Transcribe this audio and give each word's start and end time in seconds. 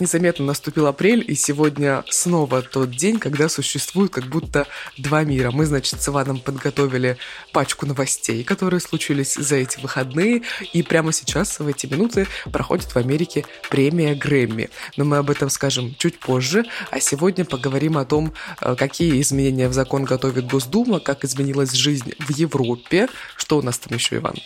Незаметно 0.00 0.44
наступил 0.44 0.86
апрель, 0.86 1.24
и 1.26 1.34
сегодня 1.34 2.04
снова 2.08 2.62
тот 2.62 2.92
день, 2.92 3.18
когда 3.18 3.48
существует 3.48 4.12
как 4.12 4.24
будто 4.24 4.66
два 4.96 5.24
мира. 5.24 5.50
Мы, 5.50 5.66
значит, 5.66 6.00
с 6.00 6.08
Иваном 6.08 6.38
подготовили 6.38 7.16
пачку 7.52 7.84
новостей, 7.84 8.44
которые 8.44 8.80
случились 8.80 9.34
за 9.34 9.56
эти 9.56 9.80
выходные, 9.80 10.42
и 10.72 10.82
прямо 10.82 11.12
сейчас, 11.12 11.58
в 11.58 11.66
эти 11.66 11.86
минуты, 11.86 12.28
проходит 12.52 12.86
в 12.86 12.96
Америке 12.96 13.44
премия 13.70 14.14
Грэмми. 14.14 14.70
Но 14.96 15.04
мы 15.04 15.16
об 15.16 15.30
этом 15.30 15.50
скажем 15.50 15.94
чуть 15.98 16.20
позже, 16.20 16.64
а 16.90 17.00
сегодня 17.00 17.44
поговорим 17.44 17.98
о 17.98 18.04
том, 18.04 18.32
э, 18.60 18.76
какие 18.76 19.20
изменения 19.20 19.68
в 19.68 19.72
закон 19.72 20.04
готовит 20.04 20.46
Госдума, 20.46 21.00
как 21.00 21.24
изменилась 21.24 21.72
жизнь 21.72 22.12
в 22.18 22.30
Европе. 22.30 23.08
Что 23.36 23.58
у 23.58 23.62
нас 23.62 23.78
там 23.78 23.96
еще, 23.96 24.16
Иван? 24.16 24.36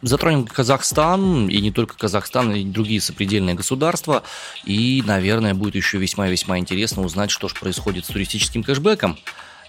Затронем 0.00 0.46
Казахстан, 0.46 1.48
и 1.48 1.60
не 1.60 1.72
только 1.72 1.96
Казахстан, 1.96 2.54
и 2.54 2.64
другие 2.64 3.00
сопредельные 3.00 3.54
государства. 3.54 4.22
И, 4.64 4.93
наверное, 5.02 5.54
будет 5.54 5.74
еще 5.74 5.98
весьма-весьма 5.98 6.58
интересно 6.58 7.02
узнать, 7.02 7.30
что 7.30 7.48
же 7.48 7.54
происходит 7.54 8.04
с 8.04 8.08
туристическим 8.08 8.62
кэшбэком, 8.62 9.18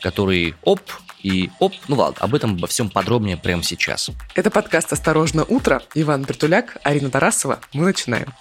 который 0.02 0.56
оп, 0.64 0.82
и 1.24 1.50
оп, 1.60 1.74
ну 1.88 1.96
ладно, 1.96 2.18
об 2.22 2.36
этом 2.36 2.54
обо 2.54 2.68
всем 2.68 2.90
подробнее 2.90 3.38
прямо 3.38 3.64
сейчас. 3.64 4.12
Это 4.36 4.52
подкаст 4.52 4.94
«Осторожно, 4.94 5.44
утро». 5.44 5.82
Иван 5.96 6.26
Притуляк, 6.26 6.78
Арина 6.84 7.10
Тарасова. 7.10 7.60
Мы 7.74 7.86
начинаем. 7.86 8.34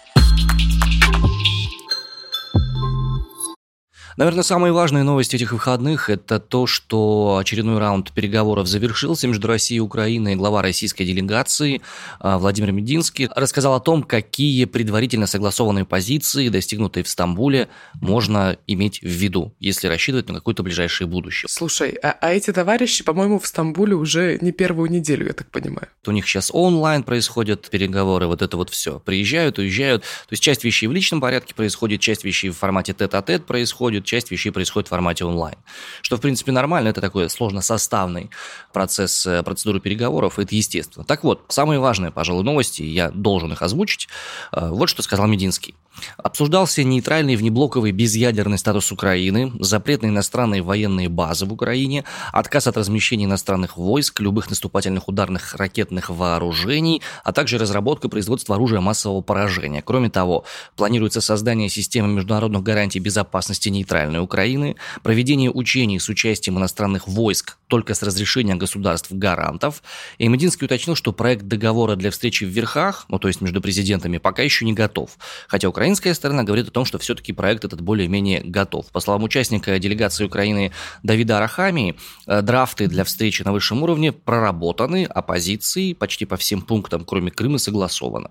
Наверное, 4.17 4.45
самые 4.45 4.73
важные 4.73 5.03
новости 5.03 5.35
этих 5.35 5.51
выходных– 5.51 6.09
это 6.09 6.39
то, 6.39 6.69
что 6.69 7.39
очередной 7.41 7.79
раунд 7.79 8.13
переговоров 8.13 8.69
завершился 8.69 9.27
между 9.27 9.49
Россией 9.49 9.79
и 9.79 9.81
Украиной. 9.81 10.37
Глава 10.37 10.63
российской 10.63 11.05
делегации 11.05 11.83
а, 12.21 12.39
Владимир 12.39 12.71
Мединский 12.71 13.29
рассказал 13.35 13.75
о 13.75 13.81
том, 13.81 14.05
какие 14.05 14.67
предварительно 14.67 15.27
согласованные 15.27 15.85
позиции, 15.85 16.49
достигнутые 16.49 17.03
в 17.03 17.09
Стамбуле, 17.09 17.69
можно 17.95 18.57
иметь 18.69 19.01
в 19.03 19.09
виду, 19.09 19.53
если 19.59 19.89
рассчитывать 19.89 20.29
на 20.29 20.35
какое-то 20.35 20.63
ближайшее 20.63 21.09
будущее. 21.09 21.49
Слушай, 21.51 21.99
а, 22.01 22.17
а 22.21 22.33
эти 22.33 22.53
товарищи, 22.53 23.03
по-моему, 23.03 23.41
в 23.41 23.47
Стамбуле 23.49 23.97
уже 23.97 24.39
не 24.41 24.53
первую 24.53 24.93
неделю, 24.93 25.27
я 25.27 25.33
так 25.33 25.51
понимаю. 25.51 25.89
У 26.07 26.13
них 26.13 26.29
сейчас 26.29 26.51
онлайн 26.53 27.03
происходят 27.03 27.69
переговоры, 27.69 28.29
вот 28.29 28.43
это 28.43 28.57
вот 28.57 28.71
все. 28.71 29.01
Приезжают, 29.01 29.59
уезжают. 29.59 30.03
То 30.03 30.33
есть 30.33 30.43
часть 30.43 30.63
вещей 30.63 30.87
в 30.87 30.93
личном 30.93 31.21
порядке 31.21 31.53
происходит, 31.53 32.01
часть 32.01 32.23
вещей 32.23 32.51
в 32.51 32.57
формате 32.57 32.93
тет-а-тет 32.93 33.47
происходит, 33.47 34.04
часть 34.05 34.31
вещей 34.31 34.51
происходит 34.51 34.89
в 34.89 34.91
формате 34.91 35.25
онлайн. 35.25 35.57
Что, 36.03 36.17
в 36.17 36.21
принципе, 36.21 36.53
нормально, 36.53 36.89
это 36.89 37.01
такой 37.01 37.29
сложно-составный 37.29 38.31
процесс 38.73 39.27
э, 39.27 39.43
процедуры 39.43 39.81
переговоров, 39.81 40.39
это 40.39 40.55
естественно. 40.55 41.05
Так 41.05 41.25
вот, 41.25 41.45
самые 41.49 41.81
важные, 41.81 42.11
пожалуй, 42.11 42.45
новости, 42.45 42.83
я 42.83 43.11
должен 43.11 43.53
их 43.53 43.63
озвучить. 43.63 44.09
Э, 44.53 44.69
вот 44.71 44.89
что 44.89 45.03
сказал 45.03 45.27
Мединский. 45.27 45.75
Обсуждался 46.17 46.83
нейтральный 46.83 47.37
внеблоковый 47.37 47.93
безъядерный 47.93 48.59
статус 48.59 48.93
Украины, 48.93 49.53
запрет 49.61 50.03
на 50.03 50.09
иностранные 50.09 50.63
военные 50.63 51.09
базы 51.09 51.47
в 51.47 51.53
Украине, 51.53 52.05
отказ 52.33 52.67
от 52.67 52.77
размещения 52.77 53.25
иностранных 53.25 53.77
войск, 53.77 54.21
любых 54.21 54.51
наступательных 54.51 55.09
ударных 55.09 55.55
ракетных 55.55 56.11
вооружений, 56.11 57.03
а 57.23 57.33
также 57.33 57.59
разработка 57.59 58.09
производства 58.09 58.57
оружия 58.57 58.81
массового 58.81 59.21
поражения. 59.21 59.83
Кроме 59.83 60.11
того, 60.11 60.45
планируется 60.77 61.21
создание 61.21 61.69
системы 61.69 62.09
международных 62.09 62.63
гарантий 62.63 62.99
безопасности 62.99 63.69
нейтральной 63.69 64.21
Украины, 64.21 64.77
проведение 65.03 65.51
учений 65.51 65.99
с 65.99 66.09
участием 66.09 66.59
иностранных 66.59 67.09
войск 67.09 67.59
только 67.69 67.95
с 67.95 68.03
разрешения 68.03 68.55
государств-гарантов. 68.55 69.83
И 70.19 70.29
Мединский 70.29 70.67
уточнил, 70.67 70.97
что 70.97 71.13
проект 71.13 71.45
договора 71.45 71.97
для 71.97 72.11
встречи 72.11 72.45
в 72.45 72.49
верхах, 72.49 73.07
ну 73.09 73.19
то 73.19 73.29
есть 73.29 73.41
между 73.41 73.61
президентами, 73.61 74.19
пока 74.19 74.43
еще 74.43 74.65
не 74.65 74.73
готов. 74.73 75.11
Хотя 75.49 75.69
Украина 75.69 75.84
Украинская 75.85 76.15
сторона 76.15 76.45
говорит 76.45 76.69
о 76.69 76.71
том, 76.71 76.87
что 76.87 76.97
все-таки 76.97 77.35
проект 77.35 77.67
этот 77.67 77.83
более-менее 77.83 78.41
готов. 78.43 78.87
По 78.91 79.01
словам 79.01 79.23
участника 79.25 79.79
делегации 79.79 80.25
Украины 80.25 80.73
Давида 81.03 81.37
Арахами, 81.37 81.95
э, 82.27 82.41
драфты 82.41 82.87
для 82.87 83.05
встречи 83.05 83.43
на 83.43 83.53
высшем 83.53 83.83
уровне 83.83 84.11
проработаны, 84.11 85.05
оппозиции 85.05 85.93
почти 85.93 86.25
по 86.25 86.39
всем 86.39 86.63
пунктам, 86.63 87.05
кроме 87.05 87.31
Крыма, 87.31 87.59
согласовано. 87.59 88.31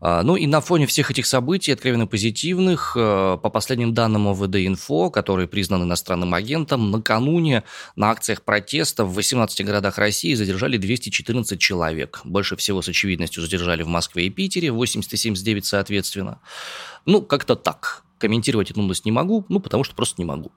А, 0.00 0.24
ну 0.24 0.34
и 0.34 0.48
на 0.48 0.60
фоне 0.60 0.86
всех 0.86 1.12
этих 1.12 1.26
событий, 1.26 1.70
откровенно 1.70 2.08
позитивных, 2.08 2.96
э, 2.96 3.38
по 3.40 3.48
последним 3.48 3.94
данным 3.94 4.26
ОВД-Инфо, 4.26 5.10
который 5.10 5.46
признан 5.46 5.84
иностранным 5.84 6.34
агентом, 6.34 6.90
накануне 6.90 7.62
на 7.94 8.10
акциях 8.10 8.42
протеста 8.42 9.04
в 9.04 9.14
18 9.14 9.64
городах 9.64 9.98
России 9.98 10.34
задержали 10.34 10.78
214 10.78 11.60
человек. 11.60 12.22
Больше 12.24 12.56
всего 12.56 12.82
с 12.82 12.88
очевидностью 12.88 13.40
задержали 13.40 13.84
в 13.84 13.88
Москве 13.88 14.26
и 14.26 14.30
Питере, 14.30 14.72
80 14.72 15.12
и 15.12 15.16
79 15.16 15.64
соответственно. 15.64 16.40
Ну, 17.06 17.22
как-то 17.22 17.56
так. 17.56 18.04
Комментировать 18.18 18.70
эту 18.70 18.80
новость 18.82 19.04
не 19.04 19.12
могу, 19.12 19.44
ну, 19.48 19.60
потому 19.60 19.84
что 19.84 19.94
просто 19.94 20.20
не 20.20 20.24
могу. 20.24 20.50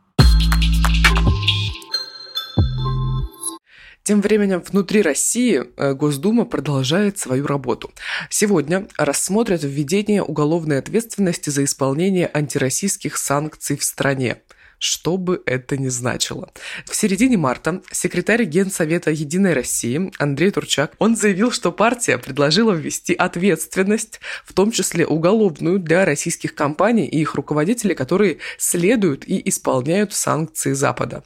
Тем 4.04 4.20
временем 4.22 4.64
внутри 4.68 5.04
России 5.04 5.64
э, 5.78 5.94
Госдума 5.94 6.46
продолжает 6.46 7.20
свою 7.20 7.46
работу. 7.46 7.92
Сегодня 8.30 8.88
рассмотрят 8.98 9.64
введение 9.64 10.24
уголовной 10.24 10.80
ответственности 10.80 11.52
за 11.52 11.64
исполнение 11.64 12.30
антироссийских 12.34 13.16
санкций 13.16 13.78
в 13.78 13.84
стране 13.84 14.42
что 14.82 15.18
бы 15.18 15.44
это 15.46 15.78
ни 15.78 15.90
значило. 15.90 16.50
В 16.86 16.96
середине 16.96 17.38
марта 17.38 17.84
секретарь 17.92 18.44
Генсовета 18.46 19.12
«Единой 19.12 19.54
России» 19.54 20.12
Андрей 20.18 20.50
Турчак, 20.50 20.94
он 20.98 21.16
заявил, 21.16 21.52
что 21.52 21.72
партия 21.72 22.18
предложила 22.18 22.72
ввести 22.72 23.14
ответственность, 23.14 24.20
в 24.44 24.54
том 24.54 24.72
числе 24.72 25.06
уголовную, 25.06 25.78
для 25.78 26.04
российских 26.04 26.56
компаний 26.56 27.06
и 27.06 27.22
их 27.22 27.36
руководителей, 27.36 27.94
которые 27.94 28.40
следуют 28.58 29.24
и 29.28 29.48
исполняют 29.48 30.14
санкции 30.14 30.74
Запада. 30.74 31.24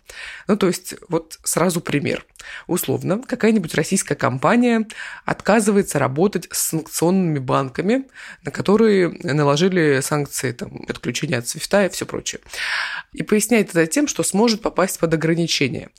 Ну, 0.48 0.58
то 0.58 0.68
есть, 0.68 0.96
вот 1.08 1.40
сразу 1.44 1.80
пример. 1.80 2.26
Условно, 2.68 3.22
какая-нибудь 3.22 3.76
российская 3.76 4.16
компания 4.16 4.88
отказывается 5.26 6.00
работать 6.00 6.48
с 6.52 6.70
санкционными 6.70 7.40
банками, 7.40 8.06
на 8.44 8.52
которые 8.52 9.10
наложили 9.24 10.00
санкции, 10.02 10.52
там, 10.52 10.86
отключение 10.88 11.40
от 11.40 11.48
свифта 11.48 11.86
и 11.86 11.90
все 11.90 12.06
прочее. 12.06 12.42
И 13.14 13.24
поясняет 13.24 13.70
это 13.70 13.88
тем, 13.88 14.08
что 14.08 14.24
сможет 14.24 14.62
попасть 14.62 15.00
под 15.00 15.14
ограничения. 15.14 15.90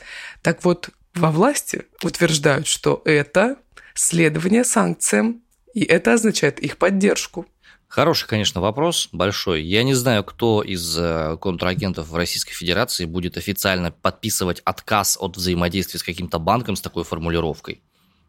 Так 0.42 0.64
вот, 0.64 0.90
во 1.14 1.30
власти 1.30 1.86
утверждают, 2.02 2.66
что 2.66 3.02
это 3.04 3.56
следование 3.94 4.64
санкциям, 4.64 5.42
и 5.74 5.84
это 5.84 6.14
означает 6.14 6.58
их 6.60 6.78
поддержку. 6.78 7.46
Хороший, 7.88 8.26
конечно, 8.26 8.60
вопрос, 8.60 9.08
большой. 9.12 9.62
Я 9.62 9.82
не 9.84 9.94
знаю, 9.94 10.24
кто 10.24 10.62
из 10.62 10.98
э, 10.98 11.36
контрагентов 11.40 12.08
в 12.08 12.16
Российской 12.16 12.52
Федерации 12.52 13.04
будет 13.04 13.36
официально 13.36 13.90
подписывать 13.92 14.60
отказ 14.64 15.16
от 15.20 15.36
взаимодействия 15.36 16.00
с 16.00 16.02
каким-то 16.02 16.38
банком 16.38 16.74
с 16.76 16.80
такой 16.80 17.04
формулировкой. 17.04 17.80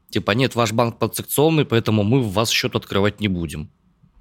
Типа, 0.10 0.32
нет, 0.32 0.56
ваш 0.56 0.72
банк 0.72 1.00
подсекционный, 1.00 1.66
поэтому 1.66 2.04
мы 2.04 2.22
в 2.22 2.32
вас 2.32 2.50
счет 2.50 2.76
открывать 2.76 3.20
не 3.20 3.28
будем. 3.28 3.70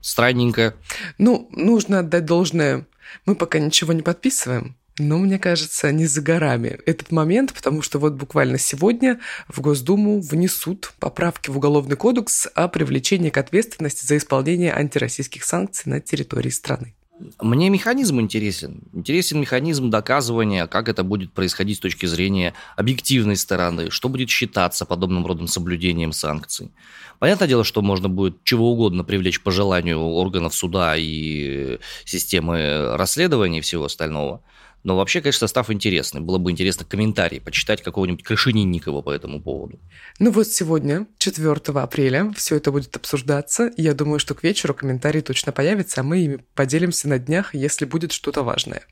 Странненько. 0.01 0.75
Ну, 1.19 1.49
нужно 1.53 2.01
отдать 2.01 2.25
должное. 2.25 2.87
Мы 3.25 3.37
пока 3.37 3.59
ничего 3.59 3.93
не 3.93 4.03
подписываем. 4.03 4.77
Ну, 4.99 5.19
мне 5.19 5.39
кажется, 5.39 5.93
не 5.93 6.07
за 6.07 6.23
горами 6.23 6.81
этот 6.87 7.13
момент, 7.13 7.53
потому 7.53 7.83
что 7.83 7.99
вот 7.99 8.15
буквально 8.15 8.59
сегодня 8.59 9.21
в 9.47 9.61
Госдуму 9.61 10.21
внесут 10.21 10.93
поправки 10.99 11.51
в 11.51 11.59
Уголовный 11.59 11.97
кодекс 11.97 12.49
о 12.55 12.69
привлечении 12.69 13.29
к 13.29 13.37
ответственности 13.37 14.07
за 14.07 14.17
исполнение 14.17 14.73
антироссийских 14.73 15.45
санкций 15.45 15.93
на 15.93 16.01
территории 16.01 16.49
страны. 16.49 16.95
Мне 17.41 17.71
механизм 17.71 18.21
интересен. 18.21 18.83
Интересен 18.93 19.41
механизм 19.41 19.91
доказывания, 19.91 20.67
как 20.67 20.89
это 20.89 21.03
будет 21.03 21.33
происходить 21.33 21.79
с 21.79 21.81
точки 21.81 22.07
зрения 22.07 22.55
объективной 22.77 23.37
стороны, 23.37 23.91
что 23.91 24.09
будет 24.09 24.29
считаться 24.29 24.85
подобным 24.85 25.27
родом 25.27 25.47
соблюдением 25.47 26.13
санкций. 26.13 26.73
Понятное 27.19 27.49
дело, 27.49 27.65
что 27.65 27.81
можно 27.81 28.11
будет 28.11 28.45
чего 28.45 28.73
угодно 28.73 29.03
привлечь 29.03 29.41
по 29.41 29.51
желанию 29.51 29.99
органов 29.99 30.55
суда 30.55 30.95
и 30.97 31.79
системы 32.05 32.97
расследования 32.97 33.59
и 33.59 33.63
всего 33.63 33.85
остального– 33.85 34.43
но 34.87 34.97
вообще, 34.97 35.21
конечно, 35.21 35.41
состав 35.41 35.69
интересный. 35.73 36.21
Было 36.21 36.39
бы 36.39 36.53
интересно 36.53 36.87
комментарий 36.89 37.41
почитать 37.41 37.83
какого-нибудь 37.83 38.23
Крашенинникова 38.23 39.03
по 39.03 39.11
этому 39.11 39.43
поводу. 39.43 39.81
Ну 40.21 40.31
вот 40.31 40.47
сегодня, 40.47 41.09
4 41.19 41.51
апреля, 41.75 42.33
все 42.37 42.55
это 42.55 42.71
будет 42.71 42.95
обсуждаться. 42.95 43.73
Я 43.77 43.95
думаю, 43.95 44.21
что 44.21 44.37
к 44.37 44.45
вечеру 44.45 44.75
комментарии 44.75 45.23
точно 45.23 45.51
появятся, 45.51 46.03
а 46.03 46.05
мы 46.05 46.21
ими 46.21 46.39
поделимся 46.55 47.09
на 47.09 47.19
днях, 47.19 47.53
если 47.53 47.85
будет 47.85 48.13
что-то 48.13 48.45
важное. 48.45 48.85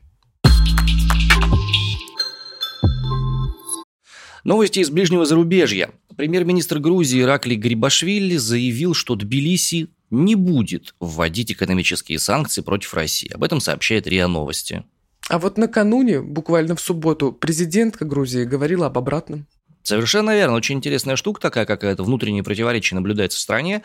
Новости 4.43 4.79
из 4.79 4.89
ближнего 4.89 5.23
зарубежья. 5.25 5.91
Премьер-министр 6.17 6.79
Грузии 6.79 7.21
Ираклий 7.21 7.55
Грибашвили 7.55 8.35
заявил, 8.35 8.93
что 8.93 9.15
Тбилиси 9.15 9.87
не 10.09 10.35
будет 10.35 10.93
вводить 10.99 11.53
экономические 11.53 12.19
санкции 12.19 12.61
против 12.61 12.93
России. 12.93 13.31
Об 13.31 13.45
этом 13.45 13.61
сообщает 13.61 14.07
РИА 14.07 14.27
Новости. 14.27 14.83
А 15.27 15.39
вот 15.39 15.57
накануне, 15.57 16.21
буквально 16.21 16.75
в 16.75 16.79
субботу, 16.79 17.31
президентка 17.31 18.05
Грузии 18.05 18.43
говорила 18.43 18.87
об 18.87 18.97
обратном. 18.97 19.47
Совершенно 19.85 20.33
верно. 20.33 20.55
Очень 20.55 20.77
интересная 20.77 21.15
штука 21.15 21.39
такая, 21.39 21.67
какая-то 21.67 22.03
внутреннее 22.03 22.41
противоречие 22.41 22.95
наблюдается 22.95 23.37
в 23.37 23.41
стране. 23.41 23.83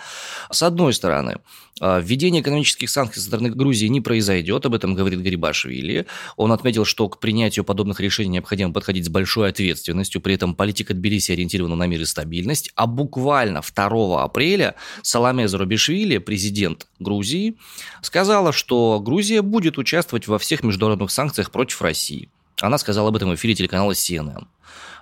С 0.51 0.63
одной 0.63 0.95
стороны, 0.95 1.37
а, 1.79 2.01
введение 2.01 2.41
экономических 2.41 2.89
санкций 2.89 3.21
со 3.21 3.29
стороны 3.29 3.51
Грузии 3.51 3.87
не 3.87 4.01
произойдет, 4.01 4.65
об 4.65 4.75
этом 4.75 4.95
говорит 4.95 5.23
Гарибашвили. 5.23 6.07
Он 6.39 6.53
отметил, 6.53 6.87
что 6.87 7.07
к 7.11 7.21
принятию 7.21 7.67
подобных 7.67 8.01
решений 8.01 8.31
необходимо 8.31 8.73
подходить 8.73 9.05
с 9.05 9.09
большой 9.11 9.51
ответственностью, 9.51 10.23
при 10.23 10.37
этом 10.37 10.55
политика 10.55 10.95
Тбилиси 10.95 11.33
ориентирована 11.33 11.77
на 11.77 11.87
мир 11.87 12.01
и 12.01 12.07
стабильность. 12.07 12.73
А 12.77 12.87
буквально 12.87 13.61
2 13.61 14.25
апреля 14.25 14.77
Саламе 15.03 15.49
Зарубишвили, 15.49 16.17
президент 16.17 16.87
Грузии, 16.99 17.59
сказала, 18.01 18.53
что 18.55 19.01
Грузия 19.01 19.43
будет 19.43 19.77
участвовать 19.77 20.29
во 20.29 20.39
всех 20.39 20.63
международных 20.63 21.11
санкциях 21.11 21.51
против 21.51 21.83
России. 21.83 22.31
Она 22.61 22.79
сказала 22.79 23.09
об 23.09 23.17
этом 23.17 23.31
в 23.31 23.35
эфире 23.35 23.55
телеканала 23.55 23.93
CNN. 23.93 24.47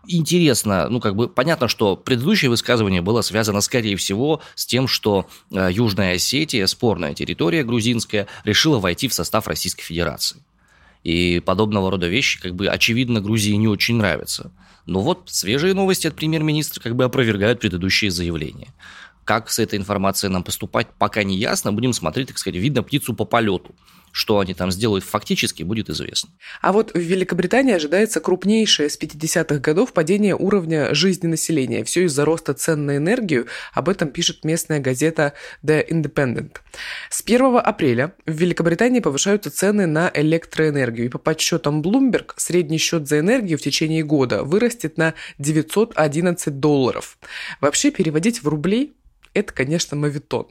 Интересно, 0.07 0.89
ну 0.89 1.01
как 1.01 1.17
бы 1.17 1.29
понятно, 1.29 1.69
что 1.69 1.97
предыдущее 1.97 2.51
высказывание 2.51 3.03
было 3.03 3.21
связано, 3.21 3.61
скорее 3.61 3.97
всего, 3.97 4.41
с 4.55 4.65
тем, 4.65 4.87
что 4.87 5.27
э, 5.51 5.69
Южная 5.73 6.15
Осетия, 6.15 6.67
спорная 6.67 7.15
территория 7.15 7.65
грузинская, 7.65 8.27
решила 8.45 8.79
войти 8.79 9.09
в 9.09 9.15
состав 9.15 9.49
Российской 9.49 9.83
Федерации. 9.83 10.39
И 11.05 11.41
подобного 11.41 11.91
рода 11.91 12.07
вещи, 12.07 12.41
как 12.41 12.55
бы, 12.55 12.69
очевидно, 12.69 13.21
Грузии 13.21 13.53
не 13.53 13.69
очень 13.69 13.97
нравятся. 13.97 14.53
Но 14.87 15.01
вот 15.01 15.25
свежие 15.27 15.75
новости 15.75 16.07
от 16.07 16.15
премьер-министра 16.15 16.81
как 16.81 16.97
бы 16.97 17.05
опровергают 17.05 17.61
предыдущие 17.61 18.11
заявления. 18.11 18.73
Как 19.25 19.51
с 19.51 19.59
этой 19.59 19.79
информацией 19.79 20.33
нам 20.33 20.43
поступать, 20.43 20.89
пока 20.99 21.23
не 21.23 21.37
ясно. 21.37 21.73
Будем 21.73 21.93
смотреть, 21.93 22.29
так 22.29 22.39
сказать, 22.39 22.59
видно 22.59 22.83
птицу 22.83 23.15
по 23.15 23.27
полету. 23.27 23.75
Что 24.13 24.39
они 24.41 24.55
там 24.55 24.71
сделают 24.71 25.05
фактически, 25.05 25.63
будет 25.63 25.91
известно. 25.91 26.31
А 26.61 26.73
вот 26.73 26.93
в 26.95 26.99
Великобритании 26.99 27.75
ожидается 27.75 28.21
крупнейшее 28.21 28.91
с 28.91 28.99
50-х 28.99 29.59
годов 29.61 29.93
падение 29.93 30.35
уровня 30.35 30.95
жизни 30.95 31.27
населения. 31.27 31.85
Все 31.85 32.05
из-за 32.05 32.25
роста 32.25 32.55
цен 32.55 32.87
на 32.87 32.97
энергию. 32.97 33.47
Об 33.73 33.89
этом 33.89 34.09
пишет 34.09 34.45
местная 34.45 34.81
газета 34.81 35.35
The 35.65 35.87
Independent. 35.89 36.57
С 37.11 37.23
1 37.23 37.61
апреля 37.63 38.15
в 38.27 38.33
Великобритании 38.33 39.01
повышаются 39.01 39.51
цены 39.51 39.87
на 39.87 40.11
электроэнергию. 40.15 41.07
И 41.07 41.11
по 41.11 41.19
подсчетам 41.19 41.83
Bloomberg, 41.83 42.33
средний 42.37 42.79
счет 42.79 43.09
за 43.09 43.21
энергию 43.21 43.59
в 43.59 43.63
течение 43.63 44.03
года 44.03 44.43
вырастет 44.43 44.97
на 44.97 45.15
911 45.39 46.61
долларов. 46.61 47.19
Вообще 47.61 47.91
переводить 47.91 48.43
в 48.43 48.49
рубли 48.49 48.95
это, 49.39 49.53
конечно, 49.53 49.97
мавитон. 49.97 50.49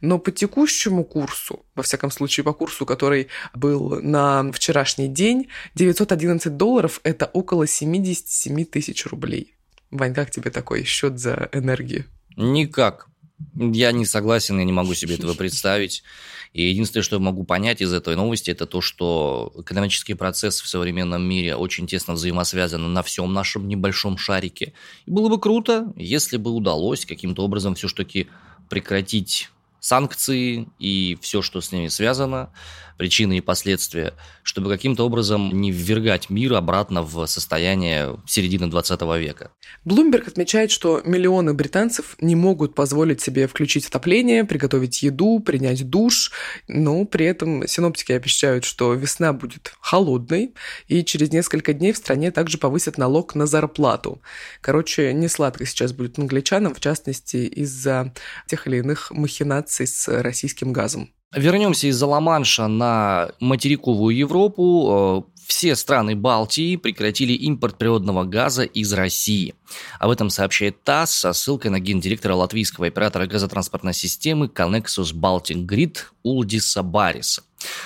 Но 0.00 0.18
по 0.18 0.30
текущему 0.30 1.04
курсу, 1.04 1.64
во 1.74 1.82
всяком 1.82 2.10
случае 2.10 2.44
по 2.44 2.52
курсу, 2.52 2.86
который 2.86 3.28
был 3.54 4.00
на 4.00 4.50
вчерашний 4.52 5.08
день, 5.08 5.48
911 5.74 6.56
долларов– 6.56 7.00
это 7.04 7.26
около 7.26 7.66
77 7.66 8.64
тысяч 8.64 9.06
рублей. 9.06 9.56
Вань, 9.90 10.14
как 10.14 10.30
тебе 10.30 10.50
такой 10.50 10.84
счет 10.84 11.18
за 11.18 11.48
энергию? 11.52 12.04
Никак. 12.36 13.08
Я 13.54 13.92
не 13.92 14.04
согласен, 14.04 14.58
я 14.58 14.64
не 14.64 14.72
могу 14.72 14.94
себе 14.94 15.14
этого 15.14 15.34
представить. 15.34 16.02
И 16.52 16.68
единственное, 16.68 17.02
что 17.02 17.16
я 17.16 17.20
могу 17.20 17.44
понять 17.44 17.80
из 17.80 17.92
этой 17.92 18.14
новости, 18.14 18.50
это 18.50 18.66
то, 18.66 18.80
что 18.80 19.52
экономический 19.58 20.14
процесс 20.14 20.60
в 20.60 20.68
современном 20.68 21.22
мире 21.22 21.56
очень 21.56 21.86
тесно 21.88 22.14
взаимосвязан 22.14 22.92
на 22.92 23.02
всем 23.02 23.32
нашем 23.32 23.66
небольшом 23.66 24.16
шарике. 24.16 24.72
И 25.06 25.10
было 25.10 25.28
бы 25.28 25.40
круто, 25.40 25.92
если 25.96 26.36
бы 26.36 26.52
удалось 26.52 27.06
каким-то 27.06 27.42
образом 27.42 27.74
все-таки 27.74 28.28
прекратить 28.70 29.50
санкции 29.84 30.66
и 30.78 31.18
все, 31.20 31.42
что 31.42 31.60
с 31.60 31.70
ними 31.70 31.88
связано, 31.88 32.50
причины 32.96 33.38
и 33.38 33.40
последствия, 33.40 34.14
чтобы 34.42 34.70
каким-то 34.70 35.04
образом 35.04 35.60
не 35.60 35.70
ввергать 35.70 36.30
мир 36.30 36.54
обратно 36.54 37.02
в 37.02 37.26
состояние 37.26 38.16
середины 38.26 38.68
20 38.68 39.02
века. 39.18 39.50
Блумберг 39.84 40.28
отмечает, 40.28 40.70
что 40.70 41.02
миллионы 41.04 41.52
британцев 41.52 42.16
не 42.20 42.34
могут 42.34 42.74
позволить 42.74 43.20
себе 43.20 43.46
включить 43.46 43.86
отопление, 43.86 44.44
приготовить 44.44 45.02
еду, 45.02 45.40
принять 45.40 45.88
душ, 45.90 46.32
но 46.68 47.04
при 47.04 47.26
этом 47.26 47.66
синоптики 47.66 48.12
обещают, 48.12 48.64
что 48.64 48.94
весна 48.94 49.32
будет 49.32 49.74
холодной, 49.80 50.54
и 50.88 51.04
через 51.04 51.30
несколько 51.30 51.74
дней 51.74 51.92
в 51.92 51.98
стране 51.98 52.30
также 52.30 52.56
повысят 52.56 52.96
налог 52.96 53.34
на 53.34 53.46
зарплату. 53.46 54.22
Короче, 54.62 55.12
не 55.12 55.28
сладко 55.28 55.66
сейчас 55.66 55.92
будет 55.92 56.18
англичанам, 56.18 56.74
в 56.74 56.80
частности, 56.80 57.36
из-за 57.36 58.14
тех 58.46 58.66
или 58.66 58.78
иных 58.78 59.10
махинаций 59.10 59.73
интеграции 59.74 59.84
с 59.84 60.22
российским 60.22 60.72
газом. 60.72 61.10
Вернемся 61.34 61.88
из-за 61.88 62.06
Ла-Манша 62.06 62.68
на 62.68 63.30
материковую 63.40 64.16
Европу. 64.16 65.26
Э, 65.28 65.42
все 65.48 65.74
страны 65.74 66.14
Балтии 66.14 66.76
прекратили 66.76 67.32
импорт 67.32 67.76
природного 67.76 68.24
газа 68.24 68.62
из 68.62 68.92
России. 68.92 69.54
Об 69.98 70.10
этом 70.10 70.30
сообщает 70.30 70.84
ТАСС 70.84 71.10
со 71.10 71.32
ссылкой 71.32 71.72
на 71.72 71.80
гендиректора 71.80 72.34
латвийского 72.34 72.86
оператора 72.86 73.26
газотранспортной 73.26 73.94
системы 73.94 74.46
Connexus 74.46 75.12
Baltic 75.12 75.66
Grid 75.66 75.96
Улдиса 76.22 76.82
Бариса. 76.82 77.42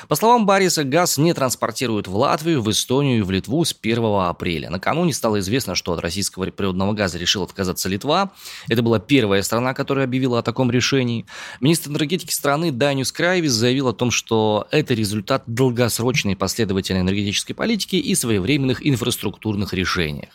По 0.08 0.16
словам 0.16 0.46
Бариса, 0.46 0.84
газ 0.84 1.18
не 1.18 1.34
транспортируют 1.34 2.08
в 2.08 2.16
Латвию, 2.16 2.62
в 2.62 2.70
Эстонию 2.70 3.18
и 3.18 3.22
в 3.22 3.30
Литву 3.30 3.64
с 3.64 3.74
1 3.78 4.04
апреля. 4.04 4.70
Накануне 4.70 5.12
стало 5.12 5.40
известно, 5.40 5.74
что 5.74 5.92
от 5.92 6.00
российского 6.00 6.50
природного 6.50 6.92
газа 6.92 7.18
решила 7.18 7.44
отказаться 7.44 7.88
Литва. 7.88 8.32
Это 8.68 8.82
была 8.82 8.98
первая 8.98 9.42
страна, 9.42 9.74
которая 9.74 10.04
объявила 10.04 10.38
о 10.38 10.42
таком 10.42 10.70
решении. 10.70 11.26
Министр 11.60 11.90
энергетики 11.90 12.32
страны 12.32 12.72
Даниус 12.72 13.12
Крайвис 13.12 13.52
заявил 13.52 13.88
о 13.88 13.92
том, 13.92 14.10
что 14.10 14.66
это 14.70 14.94
результат 14.94 15.42
долгосрочной 15.46 16.36
последовательной 16.36 17.02
энергетической 17.02 17.54
политики 17.54 17.96
и 17.96 18.14
своевременных 18.14 18.86
инфраструктурных 18.86 19.72
решений. 19.74 20.28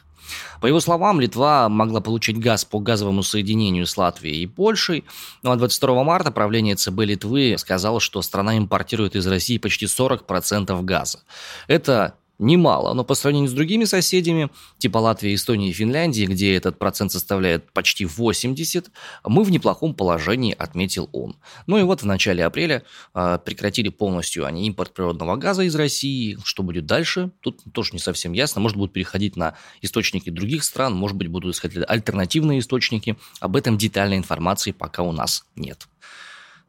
По 0.62 0.68
его 0.68 0.80
словам, 0.80 1.20
Литва 1.20 1.70
могла 1.70 2.02
получить 2.02 2.38
газ 2.38 2.66
по 2.66 2.80
газовому 2.80 3.24
соединению 3.24 3.86
с 3.86 3.98
Латвией 3.98 4.44
и 4.44 4.48
Польшей, 4.48 5.04
ну 5.42 5.52
а 5.52 5.56
22 5.56 6.04
марта 6.04 6.32
правление 6.32 6.76
ЦБ 6.76 7.00
Литвы 7.02 7.56
сказало, 7.58 8.00
что 8.00 8.22
страна 8.22 8.58
импортирует 8.58 9.16
из 9.16 9.28
России 9.28 9.58
почти 9.58 9.86
40% 9.86 10.82
газа. 10.84 11.20
Это 11.68 12.16
немало, 12.40 12.94
но 12.94 13.04
по 13.04 13.16
сравнению 13.16 13.50
с 13.50 13.54
другими 13.54 13.86
соседями, 13.86 14.50
типа 14.78 14.98
Латвии, 14.98 15.36
Эстонии 15.36 15.70
и 15.70 15.74
Финляндии, 15.74 16.26
где 16.26 16.56
этот 16.56 16.80
процент 16.80 17.12
составляет 17.12 17.72
почти 17.72 18.06
80, 18.06 18.92
мы 19.26 19.44
в 19.44 19.52
неплохом 19.52 19.94
положении, 19.94 20.56
отметил 20.58 21.10
он. 21.12 21.36
Ну 21.68 21.78
и 21.78 21.84
вот 21.84 22.02
в 22.02 22.06
начале 22.06 22.46
апреля 22.46 22.84
э, 23.14 23.40
прекратили 23.44 23.90
полностью 23.90 24.46
они 24.46 24.68
импорт 24.68 24.94
природного 24.94 25.36
газа 25.36 25.64
из 25.64 25.76
России. 25.76 26.38
Что 26.44 26.64
будет 26.64 26.86
дальше? 26.86 27.32
Тут 27.42 27.62
тоже 27.72 27.92
не 27.94 28.00
совсем 28.00 28.34
ясно. 28.34 28.62
Может, 28.62 28.78
будут 28.78 28.94
переходить 28.94 29.36
на 29.36 29.56
источники 29.82 30.30
других 30.30 30.64
стран, 30.64 30.94
может 30.94 31.18
быть, 31.18 31.28
будут 31.28 31.56
искать 31.56 31.74
альтернативные 31.88 32.60
источники. 32.60 33.18
Об 33.40 33.56
этом 33.56 33.78
детальной 33.78 34.18
информации 34.18 34.72
пока 34.72 35.04
у 35.04 35.12
нас 35.12 35.46
нет. 35.56 35.88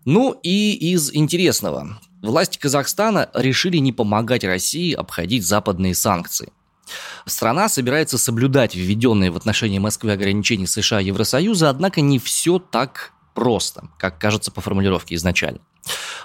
Ну 0.05 0.39
и 0.43 0.73
из 0.93 1.15
интересного. 1.15 1.99
Власти 2.25 2.59
Казахстана 2.59 3.29
решили 3.35 3.77
не 3.77 3.93
помогать 3.93 4.45
России 4.45 4.95
обходить 4.95 5.47
западные 5.47 5.95
санкции. 5.95 6.53
Страна 7.27 7.69
собирается 7.69 8.17
соблюдать 8.17 8.75
введенные 8.75 9.31
в 9.31 9.37
отношении 9.37 9.79
Москвы 9.79 10.13
ограничения 10.13 10.67
США 10.67 11.03
и 11.03 11.07
Евросоюза, 11.07 11.69
однако 11.69 12.01
не 12.01 12.19
все 12.19 12.59
так 12.59 13.13
просто, 13.35 13.91
как 13.99 14.19
кажется 14.19 14.51
по 14.51 14.63
формулировке 14.63 15.15
изначально. 15.17 15.61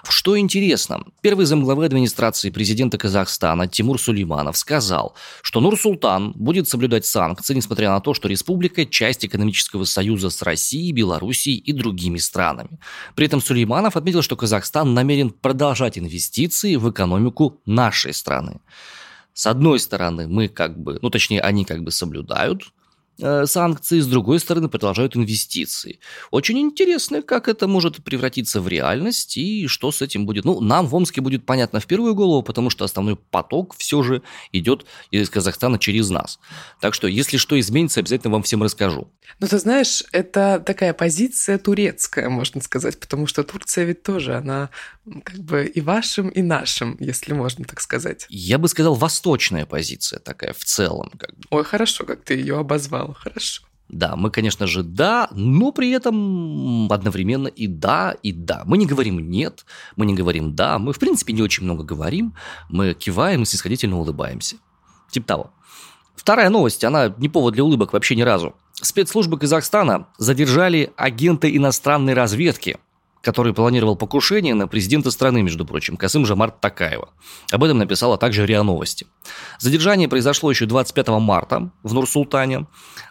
Что 0.08 0.38
интересно, 0.38 1.04
первый 1.22 1.46
замглавы 1.46 1.86
администрации 1.86 2.50
президента 2.50 2.98
Казахстана 2.98 3.68
Тимур 3.68 4.00
Сулейманов 4.00 4.58
сказал, 4.58 5.16
что 5.42 5.60
Нур-Султан 5.60 6.32
будет 6.36 6.68
соблюдать 6.68 7.06
санкции, 7.06 7.54
несмотря 7.54 7.89
на 7.89 8.00
то, 8.00 8.13
что 8.13 8.28
республика– 8.28 8.86
часть 8.88 9.25
экономического 9.25 9.84
союза 9.84 10.30
с 10.30 10.42
Россией, 10.42 10.92
Белоруссией 10.92 11.58
и 11.58 11.74
другими 11.74 12.18
странами. 12.18 12.80
При 13.16 13.25
этом 13.25 13.42
Сулейманов 13.42 13.98
отметил, 13.98 14.22
что 14.22 14.36
Казахстан 14.36 14.94
намерен 14.94 15.30
продолжать 15.30 15.98
инвестиции 15.98 16.75
в 16.75 16.89
экономику 16.89 17.62
нашей 17.66 18.13
страны. 18.13 18.62
С 19.34 19.48
одной 19.48 19.80
стороны, 19.80 20.28
мы 20.28 20.48
как 20.48 20.78
бы, 20.78 21.00
ну 21.01 21.10
точнее, 21.10 21.42
они 21.42 21.66
как 21.66 21.84
бы 21.84 21.92
соблюдают 21.92 22.74
санкции, 23.46 24.00
с 24.00 24.08
другой 24.08 24.40
стороны 24.40 24.70
продолжают 24.70 25.16
инвестиции. 25.16 26.00
Очень 26.32 26.60
интересно, 26.60 27.22
как 27.22 27.48
это 27.48 27.68
может 27.68 28.04
превратиться 28.04 28.62
в 28.62 28.68
реальность 28.68 29.38
и 29.38 29.68
что 29.68 29.92
с 29.92 30.02
этим 30.02 30.26
будет. 30.26 30.46
Ну, 30.46 30.62
нам 30.62 30.88
в 30.88 30.96
Омске 30.96 31.22
будет 31.22 31.46
понятно 31.46 31.80
в 31.80 31.86
первую 31.86 32.16
голову, 32.16 32.44
потому 32.44 32.70
что 32.70 32.86
основной 32.86 33.16
поток 33.16 33.76
все 33.78 34.04
же 34.04 34.22
идет 34.52 34.86
из 35.12 35.30
Казахстана 35.30 35.80
через 35.80 36.10
нас. 36.10 36.40
Так 36.80 36.94
что, 36.94 37.08
если 37.08 37.38
что 37.38 37.60
изменится, 37.60 38.00
обязательно 38.00 38.34
вам 38.34 38.44
всем 38.44 38.64
расскажу. 38.64 39.12
Ну, 39.40 39.48
ты 39.48 39.60
знаешь, 39.60 40.04
это 40.12 40.62
такая 40.66 40.94
позиция 40.94 41.58
турецкая, 41.58 42.30
можно 42.30 42.62
сказать, 42.62 43.00
потому 43.00 43.28
что 43.28 43.44
Турция 43.44 43.86
ведь 43.86 44.04
тоже, 44.04 44.36
она 44.36 44.70
как 45.24 45.40
бы 45.40 45.66
и 45.66 45.82
вашим, 45.82 46.30
и 46.30 46.42
нашим, 46.42 46.98
если 47.00 47.34
можно 47.34 47.66
так 47.66 47.82
сказать. 47.82 48.26
Я 48.30 48.58
бы 48.58 48.68
сказал, 48.68 48.96
восточная 48.96 49.66
позиция 49.66 50.20
такая 50.20 50.54
в 50.54 50.64
целом. 50.64 51.12
Как 51.18 51.36
бы. 51.36 51.44
Ой, 51.50 51.64
хорошо, 51.64 52.06
как 52.06 52.24
ты 52.24 52.36
ее 52.36 52.58
обозвал, 52.58 53.09
хорошо. 53.13 53.63
Да, 53.89 54.16
мы, 54.16 54.30
конечно 54.30 54.68
же, 54.68 54.84
да, 54.84 55.30
но 55.32 55.72
при 55.72 55.89
этом 55.89 56.92
одновременно 56.92 57.48
и 57.48 57.66
да, 57.66 58.16
и 58.22 58.32
да. 58.32 58.62
Мы 58.66 58.78
не 58.78 58.86
говорим 58.86 59.20
нет, 59.32 59.66
мы 59.96 60.06
не 60.06 60.13
говорим 60.13 60.56
да, 60.56 60.78
мы, 60.78 60.94
в 60.94 61.00
принципе, 61.00 61.34
не 61.34 61.42
очень 61.42 61.63
много 61.63 61.84
говорим, 61.84 62.36
мы 62.70 62.94
киваем 62.94 63.42
и 63.42 63.46
снисходительно 63.46 63.98
улыбаемся. 63.98 64.58
Типа 65.10 65.28
того. 65.28 65.54
Вторая 66.16 66.50
новость, 66.50 66.84
она 66.84 67.13
не 67.18 67.30
повод 67.30 67.56
для 67.56 67.63
улыбок 67.63 67.94
вообще 67.94 68.16
ни 68.16 68.22
разу. 68.22 68.54
Спецслужбы 68.74 69.39
Казахстана 69.39 70.08
задержали 70.18 70.94
агента 70.96 71.54
иностранной 71.54 72.13
разведки– 72.13 72.78
который 73.22 73.54
планировал 73.54 73.96
покушение 73.96 74.54
на 74.54 74.68
президента 74.68 75.12
страны, 75.12 75.42
между 75.42 75.66
прочим, 75.66 75.98
Касым 75.98 76.26
Жамарт 76.26 76.60
Такаева. 76.62 77.10
Об 77.52 77.64
этом 77.64 77.78
написала 77.78 78.18
также 78.18 78.46
РИА 78.46 78.64
Новости. 78.64 79.06
Задержание 79.60 80.08
произошло 80.08 80.50
еще 80.50 80.66
25 80.66 81.08
марта 81.20 81.72
в 81.84 81.94
Нур-Султане. 81.94 82.68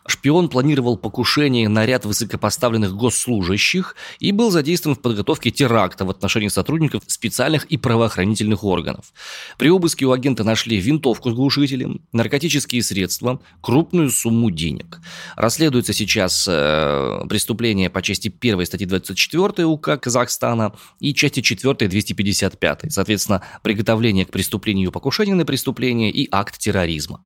Шпион 0.07 0.49
планировал 0.49 0.97
покушение 0.97 1.69
на 1.69 1.85
ряд 1.85 2.07
высокопоставленных 2.07 2.95
госслужащих 2.95 3.95
и 4.21 4.33
был 4.33 4.51
задействован 4.51 4.97
в 4.97 5.01
подготовке 5.01 5.51
теракта 5.51 6.07
в 6.07 6.11
отношении 6.11 6.49
сотрудников 6.49 7.03
специальных 7.07 7.67
и 7.67 7.77
правоохранительных 7.77 8.65
органов. 8.65 9.13
При 9.59 9.69
обыске 9.69 10.07
у 10.07 10.13
агента 10.13 10.45
нашли 10.45 10.79
винтовку 10.79 11.31
с 11.31 11.35
глушителем, 11.35 12.01
наркотические 12.13 12.83
средства, 12.83 13.41
крупную 13.61 14.11
сумму 14.11 14.51
денег. 14.51 14.99
Расследуется 15.37 15.93
сейчас 15.93 16.47
э, 16.49 17.27
преступление 17.29 17.91
по 17.91 18.01
части 18.01 18.33
1 18.41 18.65
статьи 18.65 18.87
24 18.87 19.67
УК 19.67 19.98
Казахстана 19.99 20.75
и 21.01 21.15
части 21.15 21.41
4 21.41 21.89
255. 21.89 22.93
Соответственно, 22.93 23.43
приготовление 23.63 24.25
к 24.27 24.31
преступлению 24.31 24.93
покушения 24.93 25.35
на 25.35 25.45
преступление 25.45 26.11
и 26.11 26.29
акт 26.31 26.59
терроризма. 26.59 27.25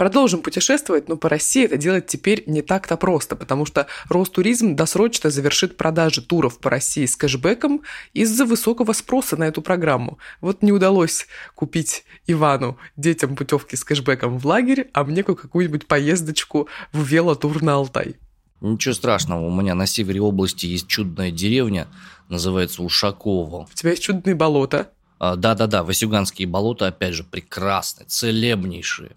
Продолжим 0.00 0.40
путешествовать, 0.40 1.10
но 1.10 1.18
по 1.18 1.28
России 1.28 1.62
это 1.62 1.76
делать 1.76 2.06
теперь 2.06 2.44
не 2.46 2.62
так-то 2.62 2.96
просто, 2.96 3.36
потому 3.36 3.66
что 3.66 3.86
Ростуризм 4.08 4.74
досрочно 4.74 5.28
завершит 5.28 5.76
продажи 5.76 6.22
туров 6.22 6.58
по 6.58 6.70
России 6.70 7.04
с 7.04 7.16
кэшбэком 7.16 7.82
из-за 8.14 8.46
высокого 8.46 8.94
спроса 8.94 9.36
на 9.36 9.44
эту 9.44 9.60
программу. 9.60 10.18
Вот 10.40 10.62
не 10.62 10.72
удалось 10.72 11.26
купить 11.54 12.04
Ивану 12.26 12.78
детям 12.96 13.36
путевки 13.36 13.76
с 13.76 13.84
кэшбэком 13.84 14.38
в 14.38 14.46
лагерь, 14.46 14.88
а 14.94 15.04
мне 15.04 15.22
какую-нибудь 15.22 15.86
поездочку 15.86 16.66
в 16.94 17.04
велотур 17.04 17.62
на 17.62 17.74
Алтай. 17.74 18.16
Ничего 18.60 18.94
страшного, 18.94 19.46
у 19.46 19.50
меня 19.50 19.74
на 19.74 19.86
севере 19.86 20.20
области 20.20 20.66
есть 20.66 20.86
чудная 20.86 21.30
деревня, 21.30 21.88
называется 22.28 22.82
Ушаково. 22.82 23.66
У 23.70 23.74
тебя 23.74 23.90
есть 23.90 24.02
чудные 24.02 24.34
болота. 24.34 24.90
А, 25.18 25.36
да-да-да, 25.36 25.82
Васюганские 25.82 26.48
болота, 26.48 26.86
опять 26.86 27.14
же, 27.14 27.24
прекрасные, 27.24 28.06
целебнейшие, 28.06 29.12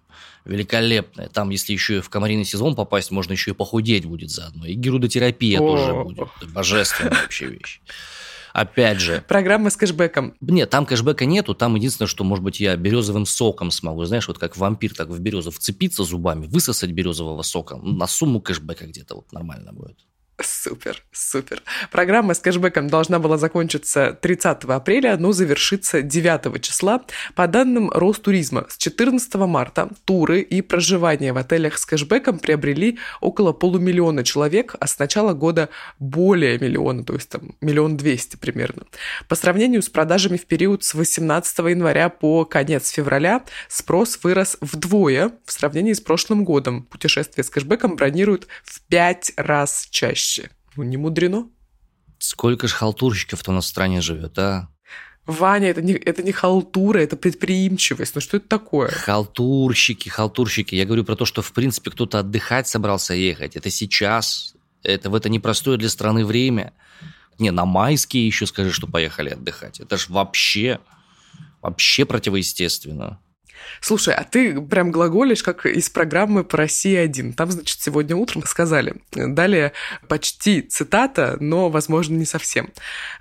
великолепные. 0.45 1.29
Там, 1.29 1.49
если 1.49 1.73
еще 1.73 1.97
и 1.97 2.01
в 2.01 2.09
комариный 2.09 2.45
сезон 2.45 2.75
попасть, 2.75 3.11
можно 3.11 3.33
еще 3.33 3.51
и 3.51 3.53
похудеть 3.53 4.05
будет 4.05 4.29
заодно. 4.29 4.65
И 4.65 4.73
герудотерапия 4.73 5.59
О. 5.59 5.75
тоже 5.77 5.93
будет. 5.93 6.51
Божественная 6.51 7.11
вообще 7.21 7.47
вещь. 7.47 7.81
Опять 8.53 8.99
же. 8.99 9.23
Программа 9.27 9.71
с 9.71 9.75
кэшбэком. 9.75 10.35
Нет, 10.39 10.69
там 10.69 10.85
кэшбэка 10.85 11.25
нету. 11.25 11.55
Там 11.55 11.75
единственное, 11.75 12.07
что, 12.07 12.23
может 12.23 12.43
быть, 12.43 12.59
я 12.59 12.75
березовым 12.75 13.25
соком 13.25 13.71
смогу. 13.71 14.05
Знаешь, 14.05 14.27
вот 14.27 14.37
как 14.37 14.55
вампир 14.55 14.93
так 14.93 15.09
в 15.09 15.19
березу 15.19 15.49
вцепиться 15.49 16.03
зубами, 16.03 16.45
высосать 16.45 16.91
березового 16.91 17.41
сока. 17.41 17.77
На 17.77 18.05
сумму 18.05 18.41
кэшбэка 18.41 18.85
где-то 18.85 19.15
вот 19.15 19.31
нормально 19.31 19.73
будет. 19.73 19.97
Супер, 20.45 21.01
супер. 21.11 21.61
Программа 21.91 22.33
с 22.33 22.39
кэшбэком 22.39 22.87
должна 22.87 23.19
была 23.19 23.37
закончиться 23.37 24.17
30 24.21 24.65
апреля, 24.65 25.17
но 25.17 25.31
завершится 25.31 26.01
9 26.01 26.61
числа. 26.61 27.01
По 27.35 27.47
данным 27.47 27.89
Ростуризма, 27.89 28.65
с 28.69 28.77
14 28.77 29.35
марта 29.35 29.89
туры 30.05 30.41
и 30.41 30.61
проживание 30.61 31.33
в 31.33 31.37
отелях 31.37 31.77
с 31.77 31.85
кэшбэком 31.85 32.39
приобрели 32.39 32.99
около 33.21 33.53
полумиллиона 33.53 34.23
человек, 34.23 34.75
а 34.79 34.87
с 34.87 34.99
начала 34.99 35.33
года 35.33 35.69
более 35.99 36.59
миллиона, 36.59 37.03
то 37.03 37.13
есть 37.13 37.29
там 37.29 37.55
миллион 37.61 37.97
двести 37.97 38.35
примерно. 38.35 38.83
По 39.27 39.35
сравнению 39.35 39.81
с 39.81 39.89
продажами 39.89 40.37
в 40.37 40.45
период 40.45 40.83
с 40.83 40.93
18 40.93 41.59
января 41.59 42.09
по 42.09 42.45
конец 42.45 42.89
февраля 42.89 43.43
спрос 43.69 44.19
вырос 44.23 44.57
вдвое 44.61 45.31
в 45.45 45.51
сравнении 45.51 45.93
с 45.93 46.01
прошлым 46.01 46.43
годом. 46.43 46.83
Путешествия 46.83 47.43
с 47.43 47.49
кэшбэком 47.49 47.95
бронируют 47.95 48.47
в 48.63 48.81
пять 48.87 49.31
раз 49.37 49.87
чаще 49.89 50.32
чаще. 50.33 50.49
Ну, 50.75 50.83
не 50.83 50.97
мудрено. 50.97 51.49
Сколько 52.19 52.67
ж 52.67 52.73
халтурщиков-то 52.73 53.51
у 53.51 53.53
нас 53.53 53.65
в 53.65 53.67
стране 53.67 54.01
живет, 54.01 54.39
а? 54.39 54.69
Ваня, 55.25 55.69
это 55.69 55.81
не, 55.81 55.93
это 55.93 56.21
не 56.21 56.31
халтура, 56.31 56.99
это 56.99 57.15
предприимчивость. 57.15 58.15
Ну 58.15 58.21
что 58.21 58.37
это 58.37 58.47
такое? 58.47 58.89
Халтурщики, 58.89 60.09
халтурщики. 60.09 60.75
Я 60.75 60.85
говорю 60.85 61.05
про 61.05 61.15
то, 61.15 61.25
что, 61.25 61.41
в 61.41 61.53
принципе, 61.53 61.91
кто-то 61.91 62.19
отдыхать 62.19 62.67
собрался 62.67 63.13
ехать. 63.13 63.55
Это 63.55 63.69
сейчас. 63.69 64.53
Это 64.83 65.09
в 65.09 65.15
это 65.15 65.29
непростое 65.29 65.77
для 65.77 65.89
страны 65.89 66.25
время. 66.25 66.73
Не, 67.39 67.51
на 67.51 67.65
майские 67.65 68.27
еще 68.27 68.45
скажи, 68.45 68.71
что 68.71 68.87
поехали 68.87 69.29
отдыхать. 69.29 69.79
Это 69.79 69.97
ж 69.97 70.09
вообще, 70.09 70.79
вообще 71.61 72.05
противоестественно. 72.05 73.19
Слушай, 73.81 74.15
а 74.15 74.23
ты 74.23 74.61
прям 74.61 74.91
глаголишь, 74.91 75.43
как 75.43 75.65
из 75.65 75.89
программы 75.89 76.43
по 76.43 76.57
России-1. 76.57 77.33
Там, 77.33 77.51
значит, 77.51 77.81
сегодня 77.81 78.15
утром 78.15 78.43
сказали. 78.45 78.95
Далее 79.11 79.73
почти 80.07 80.61
цитата, 80.61 81.37
но, 81.39 81.69
возможно, 81.69 82.15
не 82.15 82.25
совсем. 82.25 82.71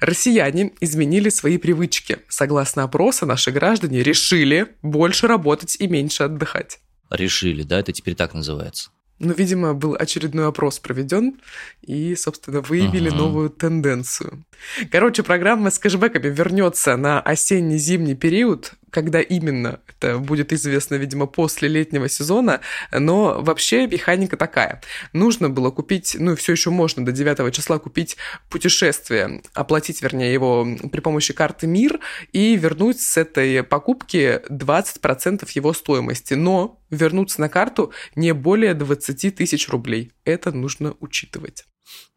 Россияне 0.01 0.73
изменили 0.81 1.29
свои 1.29 1.59
привычки. 1.59 2.19
Согласно 2.29 2.85
опросу, 2.85 3.27
наши 3.27 3.51
граждане 3.51 4.03
решили 4.03 4.69
больше 4.83 5.27
работать 5.27 5.77
и 5.79 5.87
меньше 5.87 6.25
отдыхать. 6.25 6.81
Решили, 7.11 7.63
да? 7.63 7.81
Это 7.81 7.93
теперь 7.93 8.15
так 8.15 8.35
называется. 8.35 8.91
Ну, 9.19 9.33
видимо, 9.35 9.73
был 9.73 9.95
очередной 9.97 10.49
опрос 10.49 10.81
проведен, 10.81 11.41
и, 11.81 12.17
собственно, 12.17 12.61
выявили 12.61 13.09
uh-huh. 13.09 13.17
новую 13.17 13.51
тенденцию. 13.51 14.45
Короче, 14.91 15.23
программа 15.23 15.71
с 15.71 15.79
кэшбэками 15.79 16.29
вернется 16.29 16.97
на 16.97 17.21
осенне-зимний 17.21 18.15
период 18.15 18.75
когда 18.93 19.21
именно, 19.21 19.81
это 19.89 20.19
будет 20.19 20.53
известно, 20.53 20.97
видимо, 20.97 21.27
после 21.27 21.69
летнего 21.69 22.09
сезона, 22.09 22.61
но 22.93 23.41
вообще 23.41 23.87
механика 23.87 24.37
такая. 24.37 24.83
Нужно 25.15 25.49
было 25.49 25.71
купить, 25.71 26.15
ну, 26.19 26.37
все 26.37 26.53
еще 26.53 26.71
можно 26.71 27.05
до 27.05 27.11
9 27.11 27.55
числа 27.55 27.79
купить 27.79 28.19
путешествие, 28.51 29.43
оплатить, 29.55 30.03
вернее, 30.03 30.33
его 30.33 30.69
при 30.93 31.01
помощи 31.01 31.33
карты 31.33 31.67
МИР 31.67 32.01
и 32.33 32.55
вернуть 32.55 33.01
с 33.01 33.17
этой 33.17 33.63
покупки 33.63 34.43
20% 34.51 35.49
его 35.55 35.73
стоимости, 35.73 36.35
но 36.35 36.79
вернуться 36.91 37.41
на 37.41 37.49
карту 37.49 37.93
не 38.15 38.35
более 38.35 38.75
20 38.75 39.35
тысяч 39.35 39.69
рублей. 39.71 40.13
Это 40.25 40.53
нужно 40.53 40.95
учитывать. 41.01 41.65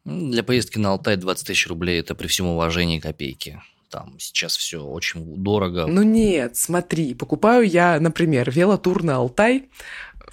Для 0.03 0.43
поездки 0.43 0.77
на 0.77 0.91
Алтай 0.91 1.17
20 1.17 1.47
тысяч 1.47 1.67
рублей– 1.67 1.99
это 2.01 2.15
при 2.15 2.27
всем 2.27 2.47
уважении 2.47 2.99
копейки 2.99 3.61
там 3.95 4.19
сейчас 4.19 4.57
все 4.57 4.83
очень 4.83 5.37
дорого. 5.37 5.85
Ну 5.87 6.03
нет, 6.03 6.57
смотри, 6.57 7.13
покупаю 7.13 7.65
я, 7.65 7.97
например, 7.99 8.51
велотур 8.51 9.03
на 9.03 9.15
Алтай, 9.15 9.69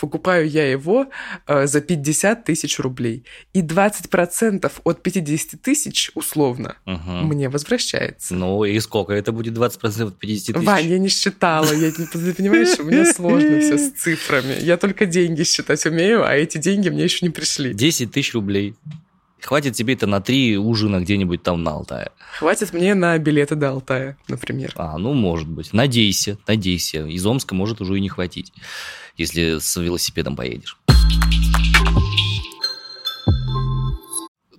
покупаю 0.03 0.49
я 0.49 0.69
его 0.69 1.07
э, 1.47 1.69
за 1.69 1.81
50 1.81 2.45
тысяч 2.45 2.81
рублей. 2.81 3.25
И 3.53 3.63
20% 3.63 4.73
от 4.83 5.03
50 5.03 5.63
тысяч, 5.63 6.11
условно, 6.17 6.75
угу. 6.87 7.11
мне 7.29 7.49
возвращается. 7.49 8.35
Ну 8.35 8.65
и 8.65 8.81
сколько? 8.81 9.13
Это 9.13 9.31
будет 9.31 9.57
20% 9.57 10.09
от 10.09 10.19
50 10.19 10.57
тысяч? 10.57 10.67
Вань, 10.67 10.87
я 10.89 10.99
не 10.99 11.09
считала. 11.09 11.73
Я, 11.73 11.93
понимаешь, 12.37 12.81
у 12.81 12.83
меня 12.83 13.13
сложно 13.13 13.61
все 13.61 13.79
с 13.79 13.93
цифрами. 13.93 14.57
Я 14.61 14.77
только 14.77 15.07
деньги 15.07 15.45
считать 15.45 15.87
умею, 15.87 16.27
а 16.27 16.35
эти 16.35 16.59
деньги 16.59 16.89
мне 16.89 17.05
еще 17.05 17.25
не 17.25 17.31
пришли. 17.31 17.73
10 17.73 18.11
тысяч 18.11 18.35
рублей. 18.35 18.75
Хватит 19.41 19.75
тебе 19.75 19.95
это 19.95 20.07
на 20.07 20.21
три 20.21 20.57
ужина 20.57 21.01
где-нибудь 21.01 21.43
там 21.43 21.63
на 21.63 21.73
Алтае. 21.73 22.11
Хватит 22.39 22.73
мне 22.73 22.95
на 22.95 23.19
билеты 23.19 23.57
до 23.57 23.71
Алтая, 23.71 24.17
например. 24.29 24.73
А, 24.77 24.99
ну, 24.99 25.15
может 25.15 25.49
быть. 25.49 25.73
Надейся, 25.73 26.39
надейся. 26.47 27.07
Из 27.07 27.27
Омска 27.27 27.55
может 27.55 27.81
уже 27.81 27.97
и 27.97 28.01
не 28.01 28.09
хватить, 28.09 28.53
если 29.17 29.59
с 29.59 29.77
велосипедом 29.77 30.37
поедешь. 30.37 30.79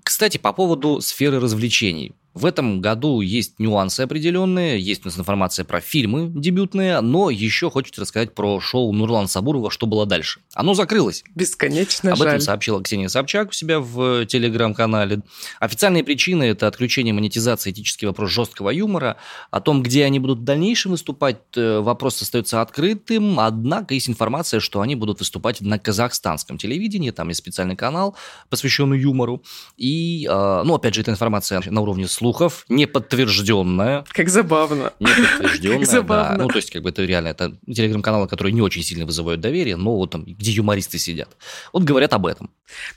Кстати, 0.03 0.37
по 0.37 0.53
поводу 0.53 1.01
сферы 1.01 1.39
развлечений. 1.39 2.13
В 2.33 2.47
этом 2.47 2.81
году 2.81 3.21
есть 3.21 3.59
нюансы 3.59 4.01
определенные, 4.01 4.79
есть 4.81 5.03
у 5.03 5.07
нас 5.07 5.19
информация 5.19 5.65
про 5.65 5.79
фильмы 5.81 6.31
дебютные, 6.33 6.99
но 7.01 7.29
еще 7.29 7.69
хочется 7.69 8.01
рассказать 8.01 8.33
про 8.33 8.59
шоу 8.59 8.91
Нурлан 8.91 9.27
Сабурова 9.27 9.69
«Что 9.69 9.85
было 9.85 10.07
дальше». 10.07 10.39
Оно 10.55 10.73
закрылось. 10.73 11.23
Бесконечно 11.35 12.13
Об 12.13 12.17
жаль. 12.17 12.29
этом 12.29 12.41
сообщила 12.41 12.81
Ксения 12.81 13.07
Собчак 13.07 13.49
у 13.49 13.51
себя 13.51 13.79
в 13.79 14.25
телеграм-канале. 14.25 15.21
Официальные 15.59 16.03
причины– 16.03 16.43
это 16.45 16.65
отключение 16.67 17.13
монетизации, 17.13 17.69
этический 17.69 18.07
вопрос 18.07 18.31
жесткого 18.31 18.71
юмора. 18.71 19.17
О 19.51 19.61
том, 19.61 19.83
где 19.83 20.03
они 20.03 20.17
будут 20.17 20.39
в 20.39 20.43
дальнейшем 20.43 20.91
выступать, 20.91 21.37
э, 21.55 21.79
вопрос 21.81 22.19
остается 22.19 22.61
открытым, 22.61 23.39
однако 23.39 23.93
есть 23.93 24.09
информация, 24.09 24.59
что 24.59 24.81
они 24.81 24.95
будут 24.95 25.19
выступать 25.19 25.61
на 25.61 25.77
казахстанском 25.77 26.57
телевидении, 26.57 27.11
там 27.11 27.27
есть 27.27 27.39
специальный 27.39 27.75
канал, 27.75 28.15
посвященный 28.49 28.99
юмору. 28.99 29.43
И, 29.77 30.27
э, 30.27 30.61
ну, 30.65 30.73
опять 30.73 30.95
же, 30.95 31.01
эта 31.01 31.11
информация 31.11 31.61
на 31.65 31.81
уровне 31.81 32.07
слухов, 32.23 32.65
неподтвержденная. 32.69 34.05
Как 34.09 34.29
забавно. 34.29 34.93
Неподтвержденная, 34.99 35.79
как 35.79 35.87
забавно. 35.87 36.37
да. 36.37 36.43
Ну, 36.43 36.47
то 36.47 36.55
есть, 36.55 36.71
как 36.71 36.81
бы 36.81 36.89
это 36.89 37.03
реально, 37.03 37.27
это 37.27 37.57
телеграм-каналы, 37.67 38.27
которые 38.27 38.53
не 38.53 38.61
очень 38.61 38.81
сильно 38.81 39.05
вызывают 39.05 39.41
доверие, 39.41 39.75
но 39.75 39.97
вот 39.97 40.11
там, 40.11 40.23
где 40.23 40.51
юмористы 40.51 40.99
сидят. 40.99 41.35
Вот 41.73 41.83
говорят 41.83 42.13
об 42.13 42.25
этом. 42.25 42.49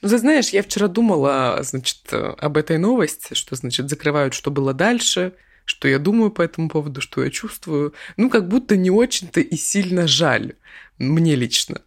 Ну, 0.02 0.09
ты 0.09 0.18
знаешь, 0.18 0.50
я 0.50 0.62
вчера 0.62 0.87
думала, 0.87 1.59
значит, 1.62 1.99
об 2.12 2.56
этой 2.56 2.78
новости, 2.78 3.35
что, 3.35 3.56
значит, 3.56 3.90
закрывают, 3.90 4.33
что 4.33 4.50
было 4.52 4.73
дальше, 4.73 5.33
что 5.64 5.88
я 5.88 5.99
думаю 5.99 6.30
по 6.30 6.42
этому 6.42 6.68
поводу, 6.68 7.00
что 7.00 7.25
я 7.25 7.30
чувствую. 7.30 7.95
Ну, 8.16 8.30
как 8.30 8.47
будто 8.47 8.76
не 8.76 8.90
очень-то 8.90 9.40
и 9.40 9.56
сильно 9.56 10.06
жаль. 10.06 10.52
Мне 10.99 11.35
лично. 11.35 11.80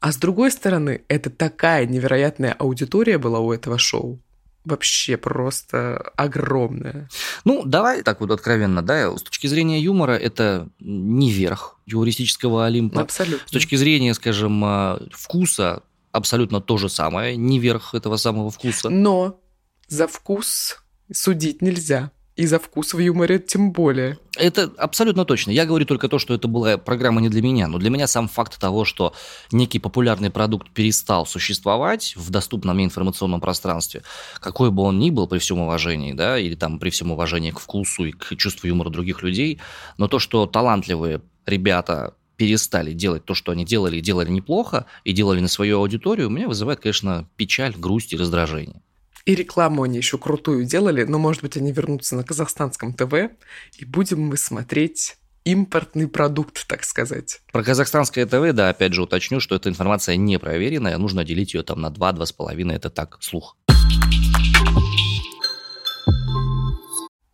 А 0.00 0.12
с 0.12 0.16
другой 0.18 0.50
стороны, 0.50 1.00
это 1.08 1.30
такая 1.30 1.86
невероятная 1.86 2.52
аудитория 2.52 3.16
была 3.16 3.40
у 3.40 3.52
этого 3.52 3.78
шоу. 3.78 4.20
Вообще 4.64 5.16
просто 5.16 6.12
огромная. 6.16 7.08
Ну, 7.44 7.64
давай 7.64 8.02
так 8.02 8.20
вот 8.20 8.30
откровенно, 8.30 8.82
да, 8.82 9.14
с 9.14 9.22
точки 9.22 9.46
зрения 9.46 9.80
юмора 9.80 10.12
это 10.12 10.68
не 10.80 11.30
верх 11.30 11.78
юмористического 11.86 12.64
Олимпа. 12.66 13.02
Абсолютно. 13.02 13.46
С 13.46 13.50
точки 13.50 13.74
зрения, 13.76 14.14
скажем, 14.14 14.64
а, 14.64 15.02
вкуса 15.12 15.82
абсолютно 16.12 16.60
то 16.60 16.78
же 16.78 16.88
самое, 16.88 17.36
не 17.36 17.58
верх 17.58 17.94
этого 17.94 18.16
самого 18.16 18.50
вкуса. 18.50 18.88
Но 18.88 19.40
за 19.88 20.06
вкус 20.06 20.78
судить 21.12 21.60
нельзя. 21.60 22.10
И 22.36 22.46
за 22.46 22.58
вкус 22.58 22.94
в 22.94 22.98
юморе 22.98 23.38
тем 23.38 23.70
более. 23.70 24.18
Это 24.36 24.72
абсолютно 24.78 25.24
точно. 25.24 25.52
Я 25.52 25.66
говорю 25.66 25.86
только 25.86 26.08
то, 26.08 26.18
что 26.18 26.34
это 26.34 26.48
была 26.48 26.76
программа 26.78 27.20
не 27.20 27.28
для 27.28 27.40
меня. 27.40 27.68
Но 27.68 27.78
для 27.78 27.90
меня 27.90 28.08
сам 28.08 28.26
факт 28.26 28.58
того, 28.58 28.84
что 28.84 29.14
некий 29.52 29.78
популярный 29.78 30.30
продукт 30.30 30.68
перестал 30.70 31.26
существовать 31.26 32.14
в 32.16 32.30
доступном 32.30 32.74
мне 32.74 32.86
информационном 32.86 33.40
пространстве, 33.40 34.02
какой 34.40 34.72
бы 34.72 34.82
он 34.82 34.98
ни 34.98 35.10
был, 35.10 35.28
при 35.28 35.38
всем 35.38 35.60
уважении, 35.60 36.12
да, 36.12 36.36
или 36.36 36.56
там 36.56 36.80
при 36.80 36.90
всем 36.90 37.12
уважении 37.12 37.52
к 37.52 37.60
вкусу 37.60 38.06
и 38.06 38.12
к 38.12 38.34
чувству 38.36 38.66
юмора 38.66 38.90
других 38.90 39.22
людей, 39.22 39.60
но 39.96 40.08
то, 40.08 40.18
что 40.18 40.46
талантливые 40.46 41.20
ребята 41.46 42.14
перестали 42.36 42.92
делать 42.92 43.24
то, 43.24 43.34
что 43.34 43.52
они 43.52 43.64
делали, 43.64 43.98
и 43.98 44.00
делали 44.00 44.30
неплохо, 44.30 44.86
и 45.04 45.12
делали 45.12 45.38
на 45.38 45.48
свою 45.48 45.78
аудиторию, 45.78 46.30
меня 46.30 46.48
вызывает, 46.48 46.80
конечно, 46.80 47.28
печаль, 47.36 47.74
грусть 47.76 48.12
и 48.12 48.16
раздражение. 48.16 48.82
И 49.24 49.34
рекламу 49.34 49.84
они 49.84 49.96
еще 49.96 50.18
крутую 50.18 50.66
делали, 50.66 51.04
но, 51.04 51.18
может 51.18 51.40
быть, 51.40 51.56
они 51.56 51.72
вернутся 51.72 52.14
на 52.14 52.24
казахстанском 52.24 52.92
ТВ, 52.92 53.30
и 53.78 53.84
будем 53.86 54.20
мы 54.20 54.36
смотреть 54.36 55.16
импортный 55.44 56.08
продукт, 56.08 56.66
так 56.66 56.84
сказать. 56.84 57.40
Про 57.50 57.64
казахстанское 57.64 58.26
ТВ, 58.26 58.52
да, 58.52 58.68
опять 58.68 58.92
же 58.92 59.02
уточню, 59.02 59.40
что 59.40 59.54
эта 59.54 59.70
информация 59.70 60.16
не 60.16 60.38
проверенная, 60.38 60.98
нужно 60.98 61.24
делить 61.24 61.54
ее 61.54 61.62
там 61.62 61.80
на 61.80 61.86
2-2,5, 61.86 62.70
это 62.70 62.90
так, 62.90 63.16
слух. 63.20 63.56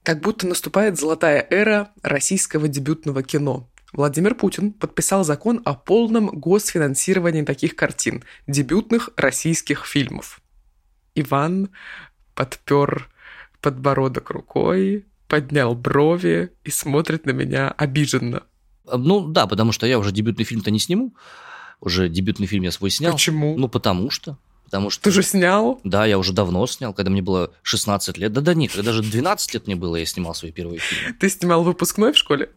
Как 0.04 0.20
будто 0.20 0.46
наступает 0.46 0.96
золотая 0.96 1.44
эра 1.50 1.90
российского 2.02 2.68
дебютного 2.68 3.24
кино. 3.24 3.68
Владимир 3.92 4.36
Путин 4.36 4.72
подписал 4.72 5.24
закон 5.24 5.60
о 5.64 5.74
полном 5.74 6.28
госфинансировании 6.28 7.42
таких 7.42 7.74
картин, 7.74 8.22
дебютных 8.46 9.10
российских 9.16 9.86
фильмов. 9.86 10.40
Иван 11.14 11.70
подпер 12.34 13.08
подбородок 13.60 14.30
рукой, 14.30 15.04
поднял 15.28 15.74
брови 15.74 16.52
и 16.64 16.70
смотрит 16.70 17.26
на 17.26 17.30
меня 17.30 17.70
обиженно. 17.70 18.42
Ну 18.92 19.26
да, 19.28 19.46
потому 19.46 19.72
что 19.72 19.86
я 19.86 19.98
уже 19.98 20.12
дебютный 20.12 20.44
фильм-то 20.44 20.70
не 20.70 20.78
сниму. 20.78 21.14
Уже 21.80 22.08
дебютный 22.08 22.46
фильм 22.46 22.64
я 22.64 22.72
свой 22.72 22.90
снял. 22.90 23.12
Почему? 23.12 23.56
Ну 23.56 23.68
потому 23.68 24.10
что. 24.10 24.36
Потому 24.64 24.90
что... 24.90 25.02
Ты 25.02 25.10
же 25.10 25.22
снял? 25.22 25.80
Да, 25.82 26.06
я 26.06 26.16
уже 26.16 26.32
давно 26.32 26.64
снял, 26.66 26.94
когда 26.94 27.10
мне 27.10 27.22
было 27.22 27.52
16 27.62 28.18
лет. 28.18 28.32
Да-да 28.32 28.54
нет, 28.54 28.70
когда 28.70 28.92
даже 28.92 29.02
12 29.02 29.54
лет 29.54 29.66
мне 29.66 29.74
было, 29.74 29.96
я 29.96 30.06
снимал 30.06 30.34
свои 30.34 30.52
первые 30.52 30.78
фильмы. 30.78 31.14
Ты 31.18 31.28
снимал 31.28 31.64
выпускной 31.64 32.12
в 32.12 32.16
школе? 32.16 32.50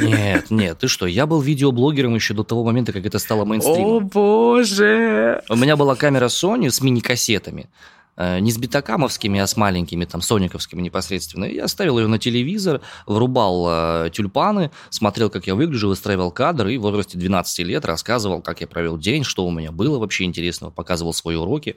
Нет, 0.00 0.50
нет, 0.50 0.78
ты 0.78 0.88
что, 0.88 1.06
я 1.06 1.26
был 1.26 1.40
видеоблогером 1.40 2.14
еще 2.14 2.34
до 2.34 2.44
того 2.44 2.64
момента, 2.64 2.92
как 2.92 3.04
это 3.06 3.18
стало 3.18 3.44
мейнстримом. 3.44 3.96
О 3.96 4.00
боже! 4.00 5.42
У 5.48 5.56
меня 5.56 5.76
была 5.76 5.94
камера 5.94 6.26
Sony 6.26 6.70
с 6.70 6.80
мини-кассетами. 6.80 7.68
Э, 8.16 8.38
не 8.38 8.50
с 8.50 8.56
битакамовскими, 8.56 9.40
а 9.40 9.46
с 9.46 9.56
маленькими, 9.56 10.04
там, 10.06 10.22
сониковскими 10.22 10.80
непосредственно. 10.80 11.44
Я 11.44 11.68
ставил 11.68 11.98
ее 11.98 12.06
на 12.06 12.18
телевизор, 12.18 12.80
врубал 13.06 13.66
э, 13.68 14.10
тюльпаны, 14.10 14.70
смотрел, 14.88 15.28
как 15.28 15.46
я 15.46 15.54
выгляжу, 15.54 15.88
выстраивал 15.88 16.30
кадр, 16.30 16.68
и 16.68 16.78
в 16.78 16.82
возрасте 16.82 17.18
12 17.18 17.66
лет 17.66 17.84
рассказывал, 17.84 18.40
как 18.40 18.62
я 18.62 18.66
провел 18.66 18.96
день, 18.96 19.22
что 19.22 19.46
у 19.46 19.50
меня 19.50 19.70
было 19.70 19.98
вообще 19.98 20.24
интересного, 20.24 20.70
показывал 20.70 21.12
свои 21.12 21.36
уроки. 21.36 21.76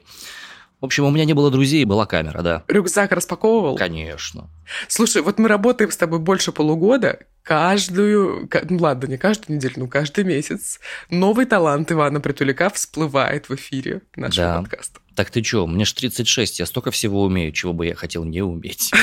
В 0.80 0.86
общем, 0.86 1.04
у 1.04 1.10
меня 1.10 1.24
не 1.26 1.34
было 1.34 1.50
друзей, 1.50 1.84
была 1.84 2.06
камера, 2.06 2.42
да. 2.42 2.64
Рюкзак 2.66 3.12
распаковывал? 3.12 3.76
Конечно. 3.76 4.50
Слушай, 4.88 5.20
вот 5.20 5.38
мы 5.38 5.48
работаем 5.48 5.90
с 5.90 5.96
тобой 5.96 6.20
больше 6.20 6.52
полугода, 6.52 7.18
каждую, 7.42 8.48
ну 8.68 8.78
ладно, 8.78 9.06
не 9.06 9.18
каждую 9.18 9.56
неделю, 9.56 9.74
но 9.76 9.86
каждый 9.88 10.24
месяц 10.24 10.80
новый 11.10 11.44
талант 11.44 11.92
Ивана 11.92 12.20
Притуляка 12.20 12.70
всплывает 12.70 13.48
в 13.48 13.54
эфире 13.54 14.02
нашего 14.16 14.46
да. 14.46 14.58
подкаста. 14.60 15.00
Так 15.14 15.30
ты 15.30 15.42
чё, 15.42 15.66
мне 15.66 15.84
ж 15.84 15.92
36, 15.92 16.60
я 16.60 16.66
столько 16.66 16.90
всего 16.90 17.22
умею, 17.24 17.52
чего 17.52 17.72
бы 17.72 17.86
я 17.86 17.94
хотел 17.94 18.24
не 18.24 18.40
уметь. 18.40 18.90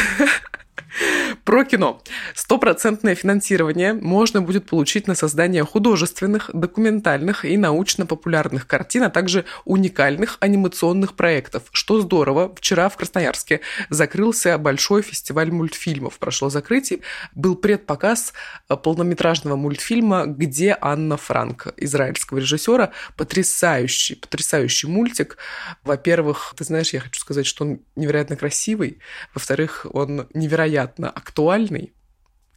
Про 1.48 1.64
кино. 1.64 2.02
Стопроцентное 2.36 3.16
финансирование 3.16 3.94
можно 3.94 4.42
будет 4.42 4.66
получить 4.66 5.08
на 5.08 5.16
создание 5.16 5.64
художественных, 5.64 6.52
документальных 6.54 7.46
и 7.46 7.56
научно-популярных 7.56 8.68
картин, 8.68 9.04
а 9.04 9.10
также 9.10 9.46
уникальных 9.64 10.36
анимационных 10.42 11.14
проектов. 11.14 11.64
Что 11.72 12.02
здорово, 12.02 12.54
вчера 12.54 12.90
в 12.90 12.98
Красноярске 12.98 13.62
закрылся 13.90 14.58
большой 14.58 15.04
фестиваль 15.04 15.50
мультфильмов. 15.50 16.20
Прошло 16.20 16.50
закрытие. 16.50 17.00
Был 17.34 17.56
предпоказ 17.56 18.34
э, 18.68 18.76
полнометражного 18.76 19.56
мультфильма 19.56 20.26
«Где 20.26 20.78
Анна 20.82 21.16
Франк» 21.16 21.68
израильского 21.78 22.40
режиссера. 22.40 22.92
Потрясающий, 23.16 24.16
потрясающий 24.16 24.88
мультик. 24.88 25.38
Во-первых, 25.86 26.56
ты 26.58 26.66
знаешь, 26.66 26.92
я 26.92 27.00
хочу 27.00 27.22
сказать, 27.22 27.46
что 27.46 27.64
он 27.64 27.80
невероятно 27.96 28.36
красивый. 28.36 29.00
Во-вторых, 29.34 29.86
он 29.94 30.28
невероятно 30.34 31.10
актуальный. 31.10 31.37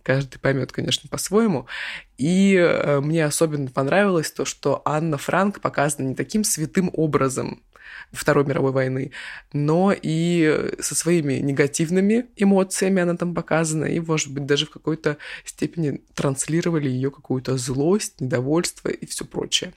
Каждый 0.02 0.38
поймет, 0.38 0.72
конечно, 0.72 1.08
по-своему. 1.08 1.66
И 2.16 2.54
э, 2.54 3.00
мне 3.00 3.24
особенно 3.24 3.68
понравилось 3.68 4.30
то, 4.30 4.44
что 4.44 4.82
Анна 4.84 5.18
Франк 5.18 5.60
показана 5.60 6.08
не 6.08 6.14
таким 6.14 6.42
святым 6.42 6.90
образом 6.94 7.62
Второй 8.12 8.44
мировой 8.44 8.72
войны, 8.72 9.12
но 9.52 9.94
и 9.94 10.72
со 10.80 10.94
своими 10.94 11.34
негативными 11.34 12.26
эмоциями 12.36 13.02
она 13.02 13.16
там 13.16 13.34
показана, 13.34 13.84
и, 13.84 14.00
может 14.00 14.32
быть, 14.32 14.46
даже 14.46 14.66
в 14.66 14.70
какой-то 14.70 15.16
степени 15.44 16.00
транслировали 16.14 16.88
ее 16.88 17.10
какую-то 17.10 17.56
злость, 17.56 18.20
недовольство 18.20 18.88
и 18.88 19.06
все 19.06 19.24
прочее. 19.24 19.74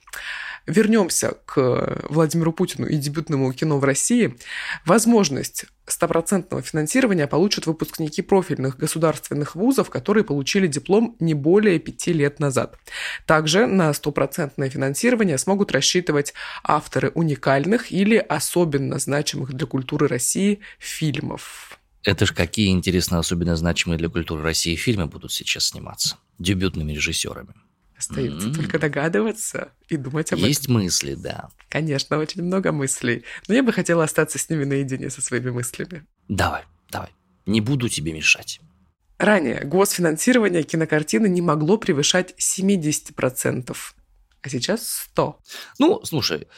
Вернемся 0.66 1.36
к 1.44 2.06
Владимиру 2.08 2.52
Путину 2.52 2.88
и 2.88 2.96
дебютному 2.96 3.52
кино 3.52 3.78
в 3.78 3.84
России. 3.84 4.36
Возможность 4.84 5.66
стопроцентного 5.86 6.62
финансирования 6.62 7.26
получат 7.26 7.66
выпускники 7.66 8.22
профильных 8.22 8.76
государственных 8.76 9.54
вузов, 9.54 9.90
которые 9.90 10.24
получили 10.24 10.66
диплом 10.66 11.16
не 11.20 11.34
более 11.34 11.78
пяти 11.78 12.12
лет 12.12 12.40
назад. 12.40 12.78
Также 13.26 13.66
на 13.66 13.92
стопроцентное 13.92 14.70
финансирование 14.70 15.38
смогут 15.38 15.72
рассчитывать 15.72 16.34
авторы 16.62 17.10
уникальных 17.10 17.92
или 17.92 18.16
особенно 18.16 18.98
значимых 18.98 19.52
для 19.52 19.66
культуры 19.66 20.08
России 20.08 20.60
фильмов. 20.78 21.78
Это 22.02 22.26
ж 22.26 22.32
какие, 22.32 22.70
интересно, 22.70 23.18
особенно 23.18 23.56
значимые 23.56 23.98
для 23.98 24.08
культуры 24.08 24.42
России 24.42 24.76
фильмы 24.76 25.06
будут 25.06 25.32
сейчас 25.32 25.68
сниматься 25.68 26.18
дебютными 26.38 26.92
режиссерами. 26.92 27.54
Остается 27.96 28.48
mm-hmm. 28.48 28.54
только 28.54 28.78
догадываться 28.78 29.72
и 29.88 29.96
думать 29.96 30.32
об 30.32 30.40
Есть 30.40 30.64
этом. 30.64 30.78
Есть 30.78 30.84
мысли, 30.84 31.14
да. 31.14 31.48
Конечно, 31.68 32.18
очень 32.18 32.42
много 32.42 32.72
мыслей. 32.72 33.24
Но 33.46 33.54
я 33.54 33.62
бы 33.62 33.72
хотела 33.72 34.04
остаться 34.04 34.38
с 34.38 34.50
ними 34.50 34.64
наедине 34.64 35.10
со 35.10 35.22
своими 35.22 35.50
мыслями. 35.50 36.04
Давай, 36.28 36.62
давай. 36.90 37.10
Не 37.46 37.60
буду 37.60 37.88
тебе 37.88 38.12
мешать. 38.12 38.60
Ранее 39.18 39.60
госфинансирование 39.64 40.64
кинокартины 40.64 41.28
не 41.28 41.40
могло 41.40 41.78
превышать 41.78 42.34
70%, 42.38 43.76
а 44.42 44.48
сейчас 44.48 45.08
100%. 45.16 45.36
Ну, 45.78 46.00
слушай, 46.04 46.48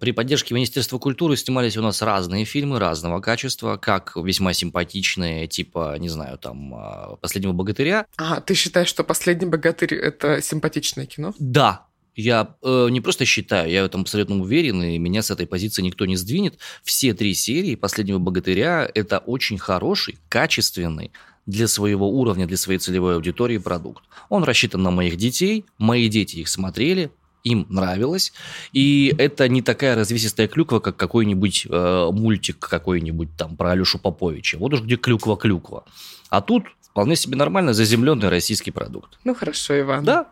при 0.00 0.12
поддержке 0.12 0.54
Министерства 0.54 0.98
культуры 0.98 1.36
снимались 1.36 1.76
у 1.76 1.82
нас 1.82 2.02
разные 2.02 2.44
фильмы 2.44 2.78
разного 2.78 3.20
качества, 3.20 3.76
как 3.76 4.16
весьма 4.16 4.52
симпатичные, 4.52 5.46
типа, 5.46 5.96
не 5.98 6.08
знаю, 6.08 6.38
там, 6.38 6.74
а, 6.74 7.16
«Последнего 7.20 7.52
богатыря». 7.52 8.06
А, 8.16 8.40
ты 8.40 8.54
считаешь, 8.54 8.88
что 8.88 9.04
«Последний 9.04 9.46
богатырь»— 9.46 9.94
это 9.94 10.42
симпатичное 10.42 11.06
кино? 11.06 11.32
Да, 11.38 11.86
я 12.16 12.56
э, 12.62 12.88
не 12.90 13.00
просто 13.00 13.24
считаю, 13.24 13.70
я 13.70 13.82
в 13.82 13.86
этом 13.86 14.02
абсолютно 14.02 14.40
уверен, 14.40 14.82
и 14.82 14.98
меня 14.98 15.22
с 15.22 15.30
этой 15.30 15.46
позиции 15.46 15.82
никто 15.82 16.06
не 16.06 16.16
сдвинет. 16.16 16.58
Все 16.82 17.14
три 17.14 17.34
серии 17.34 17.74
«Последнего 17.74 18.18
богатыря»— 18.18 18.90
это 18.94 19.18
очень 19.18 19.58
хороший, 19.58 20.18
качественный, 20.28 21.12
для 21.46 21.68
своего 21.68 22.08
уровня, 22.08 22.46
для 22.46 22.56
своей 22.56 22.78
целевой 22.78 23.16
аудитории 23.16 23.58
продукт. 23.58 24.04
Он 24.28 24.44
рассчитан 24.44 24.82
на 24.82 24.90
моих 24.90 25.16
детей, 25.16 25.64
мои 25.78 26.08
дети 26.08 26.36
их 26.36 26.48
смотрели, 26.48 27.10
им 27.44 27.66
нравилось. 27.68 28.32
И 28.72 29.14
это 29.18 29.48
не 29.48 29.62
такая 29.62 29.94
развесистая 29.94 30.48
клюква, 30.48 30.80
как 30.80 30.96
какой-нибудь 30.96 31.66
э, 31.70 32.08
мультик 32.10 32.58
какой-нибудь 32.58 33.36
там 33.36 33.56
про 33.56 33.72
Алешу 33.72 33.98
Поповича. 33.98 34.58
Вот 34.58 34.74
уж 34.74 34.82
где 34.82 34.96
клюква-клюква. 34.96 35.84
А 36.30 36.40
тут 36.40 36.64
вполне 36.82 37.16
себе 37.16 37.36
нормально 37.36 37.74
заземленный 37.74 38.28
российский 38.28 38.70
продукт. 38.70 39.18
Ну 39.24 39.34
хорошо, 39.34 39.78
Иван. 39.78 40.04
Да. 40.04 40.30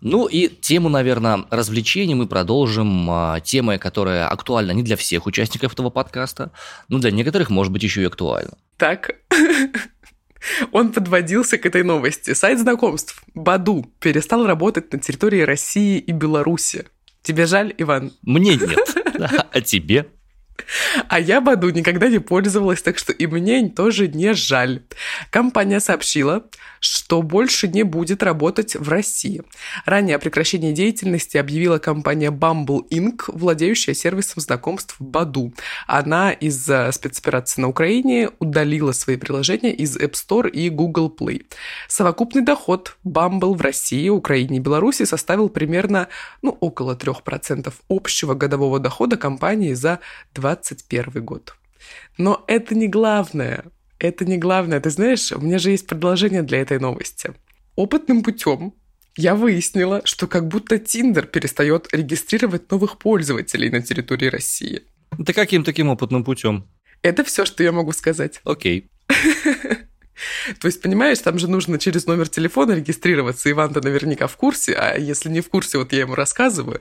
Ну 0.00 0.26
и 0.26 0.48
тему, 0.48 0.88
наверное, 0.88 1.44
развлечений 1.50 2.14
мы 2.14 2.26
продолжим 2.26 3.10
а, 3.10 3.40
темой, 3.40 3.78
которая 3.78 4.28
актуальна 4.28 4.70
не 4.70 4.82
для 4.82 4.96
всех 4.96 5.26
участников 5.26 5.74
этого 5.74 5.90
подкаста, 5.90 6.52
но 6.88 6.98
для 6.98 7.10
некоторых, 7.10 7.50
может 7.50 7.70
быть, 7.70 7.82
еще 7.82 8.00
и 8.00 8.06
актуальна. 8.06 8.52
Так, 8.78 9.10
он 10.72 10.92
подводился 10.92 11.58
к 11.58 11.66
этой 11.66 11.82
новости. 11.82 12.34
Сайт 12.34 12.58
знакомств 12.58 13.22
Баду 13.34 13.90
перестал 14.00 14.46
работать 14.46 14.92
на 14.92 14.98
территории 14.98 15.42
России 15.42 15.98
и 15.98 16.12
Беларуси. 16.12 16.86
Тебе 17.22 17.46
жаль, 17.46 17.74
Иван? 17.78 18.12
Мне 18.22 18.56
нет. 18.56 18.96
А 19.52 19.60
тебе? 19.60 20.06
А 21.08 21.18
я 21.18 21.40
Баду 21.40 21.70
никогда 21.70 22.08
не 22.08 22.18
пользовалась, 22.18 22.82
так 22.82 22.98
что 22.98 23.12
и 23.12 23.26
мне 23.26 23.68
тоже 23.68 24.08
не 24.08 24.34
жаль. 24.34 24.82
Компания 25.30 25.80
сообщила, 25.80 26.44
что 26.80 27.22
больше 27.22 27.68
не 27.68 27.82
будет 27.82 28.22
работать 28.22 28.74
в 28.74 28.88
России. 28.88 29.42
Ранее 29.84 30.16
о 30.16 30.18
прекращении 30.18 30.72
деятельности 30.72 31.36
объявила 31.36 31.78
компания 31.78 32.30
Bumble 32.30 32.88
Inc., 32.90 33.24
владеющая 33.28 33.94
сервисом 33.94 34.40
знакомств 34.42 34.96
Баду. 34.98 35.52
Она 35.86 36.32
из-за 36.32 36.90
спецоперации 36.92 37.60
на 37.60 37.68
Украине 37.68 38.30
удалила 38.38 38.92
свои 38.92 39.16
приложения 39.16 39.72
из 39.72 39.96
App 39.96 40.12
Store 40.12 40.48
и 40.48 40.70
Google 40.70 41.14
Play. 41.16 41.44
Совокупный 41.88 42.42
доход 42.42 42.96
Bumble 43.04 43.54
в 43.54 43.60
России, 43.60 44.08
Украине 44.08 44.56
и 44.56 44.60
Беларуси 44.60 45.04
составил 45.04 45.48
примерно 45.48 46.08
ну, 46.42 46.56
около 46.60 46.96
3% 46.96 47.72
общего 47.88 48.34
годового 48.34 48.78
дохода 48.78 49.16
компании 49.16 49.74
за 49.74 50.00
2021 50.54 51.24
год. 51.24 51.54
Но 52.18 52.44
это 52.46 52.74
не 52.74 52.88
главное. 52.88 53.64
Это 53.98 54.24
не 54.24 54.38
главное. 54.38 54.80
Ты 54.80 54.90
знаешь, 54.90 55.32
у 55.32 55.40
меня 55.40 55.58
же 55.58 55.70
есть 55.70 55.86
продолжение 55.86 56.42
для 56.42 56.60
этой 56.60 56.78
новости. 56.78 57.32
Опытным 57.76 58.22
путем 58.22 58.74
я 59.16 59.34
выяснила, 59.34 60.02
что 60.04 60.26
как 60.26 60.48
будто 60.48 60.78
Тиндер 60.78 61.26
перестает 61.26 61.92
регистрировать 61.92 62.70
новых 62.70 62.98
пользователей 62.98 63.70
на 63.70 63.82
территории 63.82 64.26
России. 64.26 64.82
Да 65.18 65.32
каким 65.32 65.64
таким 65.64 65.88
опытным 65.88 66.24
путем? 66.24 66.68
Это 67.02 67.24
все, 67.24 67.44
что 67.44 67.62
я 67.62 67.72
могу 67.72 67.92
сказать. 67.92 68.40
Окей. 68.44 68.90
То 70.60 70.66
есть, 70.66 70.82
понимаешь, 70.82 71.18
там 71.18 71.38
же 71.38 71.48
нужно 71.48 71.78
через 71.78 72.06
номер 72.06 72.28
телефона 72.28 72.72
регистрироваться. 72.72 73.50
Иван-то 73.50 73.80
наверняка 73.80 74.26
в 74.26 74.36
курсе, 74.36 74.74
а 74.74 74.96
если 74.96 75.28
не 75.28 75.40
в 75.40 75.48
курсе, 75.48 75.78
вот 75.78 75.92
я 75.92 76.00
ему 76.00 76.14
рассказываю. 76.14 76.80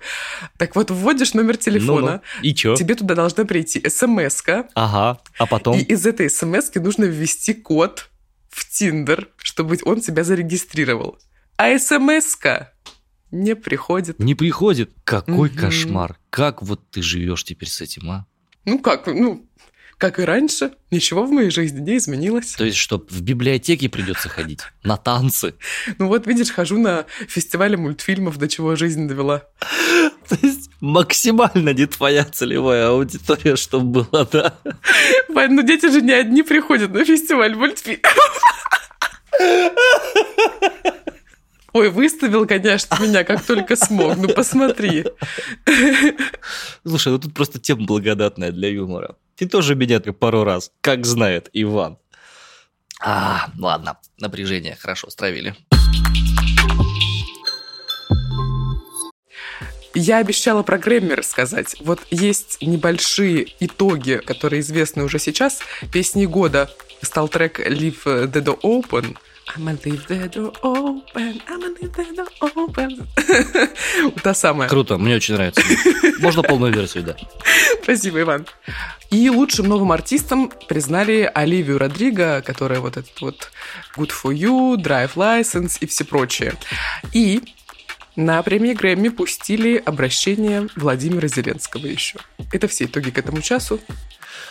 Так 0.57 0.75
вот, 0.75 0.91
вводишь 0.91 1.33
номер 1.33 1.57
телефона. 1.57 2.11
Ну-ну. 2.11 2.21
И 2.41 2.53
чё? 2.53 2.75
Тебе 2.75 2.95
туда 2.95 3.15
должна 3.15 3.45
прийти 3.45 3.87
смс 3.89 4.43
Ага, 4.73 5.21
а 5.37 5.45
потом? 5.45 5.77
И 5.77 5.81
из 5.81 6.05
этой 6.05 6.29
смс 6.29 6.71
нужно 6.75 7.05
ввести 7.05 7.53
код 7.53 8.09
в 8.49 8.69
Тиндер, 8.69 9.29
чтобы 9.37 9.77
он 9.83 10.01
тебя 10.01 10.23
зарегистрировал. 10.23 11.17
А 11.57 11.77
смс 11.77 12.37
не 13.31 13.55
приходит. 13.55 14.19
Не 14.19 14.33
приходит? 14.33 14.91
Какой 15.03 15.49
угу. 15.49 15.57
кошмар. 15.57 16.17
Как 16.29 16.63
вот 16.63 16.89
ты 16.89 17.01
живешь 17.01 17.43
теперь 17.43 17.69
с 17.69 17.81
этим, 17.81 18.09
а? 18.09 18.25
Ну 18.65 18.79
как, 18.79 19.07
ну, 19.07 19.47
как 19.99 20.17
и 20.17 20.23
раньше, 20.23 20.71
ничего 20.91 21.25
в 21.25 21.31
моей 21.31 21.51
жизни 21.51 21.81
не 21.81 21.97
изменилось. 21.97 22.53
То 22.53 22.63
есть, 22.63 22.77
что 22.77 23.05
в 23.09 23.21
библиотеке 23.21 23.89
придется 23.89 24.29
ходить, 24.29 24.61
на 24.81 24.95
танцы. 24.95 25.55
Ну 25.97 26.07
вот, 26.07 26.25
видишь, 26.25 26.51
хожу 26.51 26.79
на 26.79 27.05
фестивале 27.27 27.75
мультфильмов, 27.75 28.37
до 28.37 28.47
чего 28.47 28.77
жизнь 28.77 29.09
довела. 29.09 29.43
То 30.29 30.37
есть, 30.41 30.69
максимально 30.79 31.73
не 31.73 31.85
твоя 31.85 32.23
целевая 32.23 32.87
аудитория, 32.87 33.57
чтобы 33.57 34.05
была, 34.05 34.25
да? 34.25 34.57
Вань, 35.27 35.51
ну 35.51 35.63
дети 35.63 35.91
же 35.91 36.01
не 36.01 36.13
одни 36.13 36.43
приходят 36.43 36.91
на 36.91 37.03
фестиваль 37.03 37.55
мультфильмов. 37.55 38.15
Ой, 41.73 41.89
выставил, 41.89 42.47
конечно, 42.47 42.97
меня 43.01 43.25
как 43.25 43.43
только 43.45 43.75
смог. 43.75 44.17
Ну, 44.17 44.29
посмотри. 44.29 45.05
Слушай, 46.85 47.11
ну 47.11 47.19
тут 47.19 47.33
просто 47.33 47.59
тема 47.59 47.85
благодатная 47.85 48.51
для 48.51 48.69
юмора. 48.69 49.17
Ты 49.39 49.47
тоже 49.47 49.73
меня 49.73 50.01
пару 50.01 50.43
раз, 50.43 50.69
как 50.81 51.05
знает 51.05 51.49
Иван. 51.53 51.97
А, 53.01 53.49
ладно, 53.57 53.97
напряжение 54.17 54.75
хорошо 54.75 55.09
стравили. 55.09 55.55
Я 59.93 60.17
обещала 60.17 60.61
про 60.61 60.77
Грэмми 60.77 61.13
рассказать. 61.13 61.77
Вот 61.79 62.01
есть 62.11 62.57
небольшие 62.61 63.47
итоги, 63.61 64.21
которые 64.25 64.59
известны 64.59 65.05
уже 65.05 65.19
сейчас. 65.19 65.61
Песни 65.89 66.25
года 66.25 66.69
стал 67.01 67.29
трек 67.29 67.61
Leave 67.61 68.03
the 68.03 68.43
Door 68.43 68.59
Open– 68.61 69.17
I'ma 69.55 69.71
leave 69.83 70.05
the 70.07 70.29
door 70.29 70.53
open, 70.61 71.41
I'ma 71.47 71.67
leave 71.79 71.91
the 71.91 72.05
door 72.15 72.51
open. 72.55 73.07
Та 74.23 74.33
самая. 74.33 74.69
Круто, 74.69 74.97
мне 74.97 75.15
очень 75.15 75.33
нравится. 75.35 75.61
Можно 76.19 76.43
полную 76.43 76.73
версию, 76.73 77.03
да. 77.03 77.15
Спасибо, 77.81 78.21
Иван. 78.21 78.45
И 79.09 79.29
лучшим 79.29 79.67
новым 79.67 79.91
артистом 79.91 80.51
признали 80.67 81.29
Оливию 81.33 81.79
Родриго, 81.79 82.43
которая 82.45 82.79
вот 82.79 82.97
этот 82.97 83.19
вот 83.21 83.51
Good 83.97 84.11
For 84.11 84.33
You, 84.33 84.75
Drive 84.75 85.15
License 85.15 85.77
и 85.79 85.87
все 85.87 86.05
прочее. 86.05 86.53
И 87.11 87.41
на 88.15 88.43
премии 88.43 88.73
Грэмми 88.73 89.09
пустили 89.09 89.81
обращение 89.83 90.67
Владимира 90.75 91.27
Зеленского 91.27 91.87
еще. 91.87 92.19
Это 92.51 92.67
все 92.67 92.85
итоги 92.85 93.09
к 93.09 93.17
этому 93.17 93.41
часу. 93.41 93.79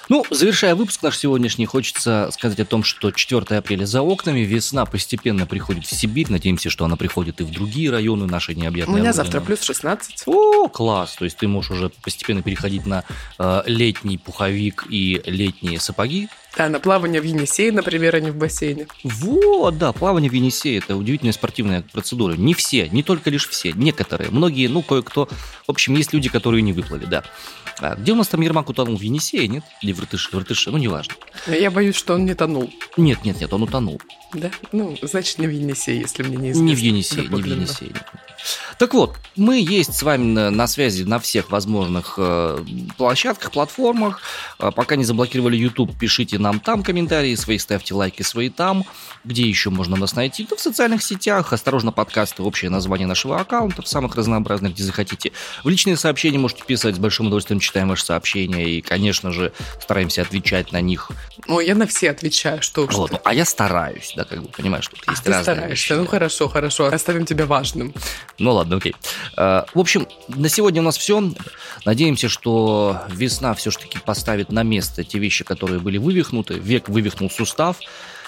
Ну, 0.08 0.24
завершая 0.30 0.74
выпуск 0.74 1.02
наш 1.02 1.18
сегодняшний, 1.18 1.66
хочется 1.66 2.30
сказать 2.32 2.58
о 2.60 2.64
том, 2.64 2.82
что 2.82 3.10
4 3.10 3.58
апреля 3.58 3.84
за 3.84 4.00
окнами, 4.00 4.40
весна 4.40 4.86
постепенно 4.86 5.46
приходит 5.46 5.84
в 5.84 5.94
Сибирь, 5.94 6.30
надеемся, 6.30 6.70
что 6.70 6.86
она 6.86 6.96
приходит 6.96 7.40
и 7.40 7.44
в 7.44 7.50
другие 7.50 7.90
районы 7.90 8.26
нашей 8.26 8.54
необъятной 8.54 8.94
У 8.94 8.96
меня 8.98 9.10
родины. 9.10 9.24
завтра 9.24 9.40
плюс 9.40 9.60
16. 9.62 10.22
О, 10.26 10.68
класс! 10.68 11.16
То 11.18 11.24
есть 11.26 11.36
ты 11.36 11.46
можешь 11.46 11.72
уже 11.72 11.90
постепенно 12.02 12.40
переходить 12.42 12.86
на 12.86 13.04
э, 13.38 13.62
летний 13.66 14.16
пуховик 14.16 14.86
и 14.88 15.20
летние 15.26 15.78
сапоги. 15.78 16.28
Да, 16.56 16.68
на 16.68 16.80
плавание 16.80 17.20
в 17.20 17.24
Енисее, 17.24 17.70
например, 17.70 18.16
а 18.16 18.20
не 18.20 18.30
в 18.30 18.36
бассейне. 18.36 18.88
Вот, 19.04 19.78
да, 19.78 19.92
плавание 19.92 20.30
в 20.30 20.34
Енисее– 20.34 20.78
это 20.78 20.96
удивительная 20.96 21.32
спортивная 21.32 21.84
процедура. 21.92 22.34
Не 22.34 22.54
все, 22.54 22.88
не 22.88 23.02
только 23.02 23.30
лишь 23.30 23.48
все, 23.48 23.72
некоторые. 23.72 24.30
Многие, 24.30 24.66
ну, 24.66 24.82
кое-кто. 24.82 25.28
В 25.66 25.70
общем, 25.70 25.94
есть 25.94 26.12
люди, 26.12 26.28
которые 26.28 26.62
не 26.62 26.72
выплыли, 26.72 27.04
да. 27.04 27.22
А 27.80 27.94
где 27.94 28.12
у 28.12 28.16
нас 28.16 28.26
там 28.26 28.40
Ермак 28.40 28.68
утонул? 28.70 28.96
В 28.96 29.02
Енисее, 29.02 29.46
нет? 29.46 29.62
Или 29.82 29.92
в 29.92 30.00
Иртыше? 30.00 30.30
В 30.32 30.34
Иртыше, 30.34 30.70
ну, 30.70 30.78
неважно. 30.78 31.14
Я 31.46 31.70
боюсь, 31.70 31.94
что 31.94 32.14
он 32.14 32.24
не 32.24 32.34
тонул. 32.34 32.72
Нет, 32.96 33.24
нет, 33.24 33.40
нет, 33.40 33.52
он 33.52 33.62
утонул. 33.62 34.00
Да? 34.34 34.50
Ну, 34.72 34.96
значит, 35.00 35.38
не 35.38 35.46
в 35.46 35.50
Енисее, 35.50 36.00
если 36.00 36.24
мне 36.24 36.36
не 36.36 36.50
известно. 36.50 36.62
Не 36.62 36.74
в 36.74 36.78
Енисее, 36.78 37.28
не 37.28 37.42
в 37.42 37.46
Енисее. 37.46 37.92
Так 38.78 38.94
вот, 38.94 39.16
мы 39.36 39.60
есть 39.60 39.94
с 39.94 40.02
вами 40.02 40.24
на, 40.24 40.50
на 40.50 40.66
связи 40.66 41.04
на 41.04 41.18
всех 41.18 41.50
возможных 41.50 42.14
э, 42.18 42.64
площадках, 42.96 43.50
платформах. 43.50 44.20
Э, 44.58 44.70
пока 44.74 44.96
не 44.96 45.04
заблокировали 45.04 45.56
YouTube, 45.56 45.96
пишите 45.98 46.38
нам 46.38 46.60
там 46.60 46.82
комментарии 46.82 47.34
свои, 47.34 47.58
ставьте 47.58 47.94
лайки 47.94 48.22
свои 48.22 48.50
там. 48.50 48.84
Где 49.24 49.42
еще 49.48 49.70
можно 49.70 49.96
нас 49.96 50.14
найти? 50.14 50.46
Да 50.48 50.56
в 50.56 50.60
социальных 50.60 51.02
сетях. 51.02 51.52
Осторожно, 51.52 51.92
подкасты, 51.92 52.42
общее 52.42 52.70
название 52.70 53.06
нашего 53.06 53.40
аккаунта, 53.40 53.82
в 53.82 53.88
самых 53.88 54.16
разнообразных, 54.16 54.72
где 54.72 54.84
захотите. 54.84 55.32
В 55.64 55.68
личные 55.68 55.96
сообщения 55.96 56.38
можете 56.38 56.64
писать, 56.64 56.96
с 56.96 56.98
большим 56.98 57.26
удовольствием 57.26 57.60
читаем 57.60 57.88
ваши 57.88 58.04
сообщения 58.04 58.68
и, 58.68 58.80
конечно 58.80 59.32
же, 59.32 59.52
стараемся 59.80 60.22
отвечать 60.22 60.72
на 60.72 60.80
них. 60.80 61.10
Ну, 61.46 61.60
я 61.60 61.74
на 61.74 61.86
все 61.86 62.10
отвечаю, 62.10 62.62
что 62.62 62.84
уж 62.84 62.94
вот, 62.94 63.12
ну, 63.12 63.20
А 63.24 63.34
я 63.34 63.44
стараюсь, 63.44 64.12
да, 64.16 64.24
как 64.24 64.42
бы, 64.42 64.48
понимаешь, 64.48 64.86
тут 64.88 65.00
а, 65.06 65.12
есть 65.12 65.26
разные 65.26 65.42
стараешься. 65.42 65.68
вещи. 65.70 65.92
Ну, 65.92 66.04
да. 66.04 66.10
хорошо, 66.10 66.48
хорошо, 66.48 66.86
оставим 66.86 67.24
тебя 67.26 67.46
важным. 67.46 67.94
Ну, 68.38 68.52
ладно, 68.52 68.76
окей. 68.76 68.94
Э, 69.36 69.64
В 69.74 69.78
общем, 69.78 70.06
на 70.28 70.48
сегодня 70.48 70.80
у 70.80 70.84
нас 70.84 70.96
все. 70.96 71.22
Надеемся, 71.84 72.28
что 72.28 73.02
весна 73.10 73.54
все-таки 73.54 73.98
поставит 73.98 74.52
на 74.52 74.62
место 74.62 75.04
те 75.04 75.18
вещи, 75.18 75.44
которые 75.44 75.80
были 75.80 75.98
вывихнуты. 75.98 76.54
Век 76.54 76.88
вывихнул 76.88 77.30
сустав. 77.30 77.78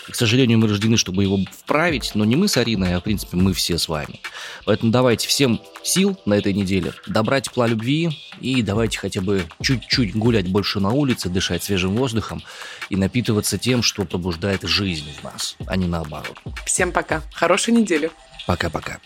К 0.09 0.15
сожалению, 0.15 0.59
мы 0.59 0.67
рождены, 0.67 0.97
чтобы 0.97 1.23
его 1.23 1.39
вправить, 1.53 2.13
но 2.15 2.25
не 2.25 2.35
мы 2.35 2.49
с 2.49 2.57
Ариной, 2.57 2.95
а, 2.95 3.01
в 3.01 3.05
принципе, 3.05 3.37
мы 3.37 3.53
все 3.53 3.79
с 3.79 3.89
вами. 3.89 4.21
Поэтому 4.65 4.91
давайте 4.91 5.29
всем 5.29 5.61
сил 5.85 6.19
на 6.25 6.35
этой 6.35 6.53
неделе, 6.53 6.95
добра, 7.07 7.41
тепла, 7.41 7.69
любви, 7.69 8.19
и 8.41 8.63
давайте 8.63 8.99
хотя 8.99 9.21
бы 9.21 9.45
чуть-чуть 9.63 10.17
гулять 10.17 10.49
больше 10.49 10.81
на 10.81 10.91
улице, 10.91 11.29
дышать 11.29 11.63
свежим 11.63 11.95
воздухом 11.95 12.43
и 12.89 12.97
напитываться 12.97 13.57
тем, 13.59 13.83
что 13.83 14.05
пробуждает 14.05 14.63
жизнь 14.63 15.13
в 15.21 15.23
нас, 15.23 15.57
а 15.67 15.77
не 15.77 15.87
наоборот. 15.87 16.39
Всем 16.67 16.91
пока. 16.91 17.23
Хорошей 17.33 17.73
недели. 17.73 18.11
Пока-пока. 18.47 18.99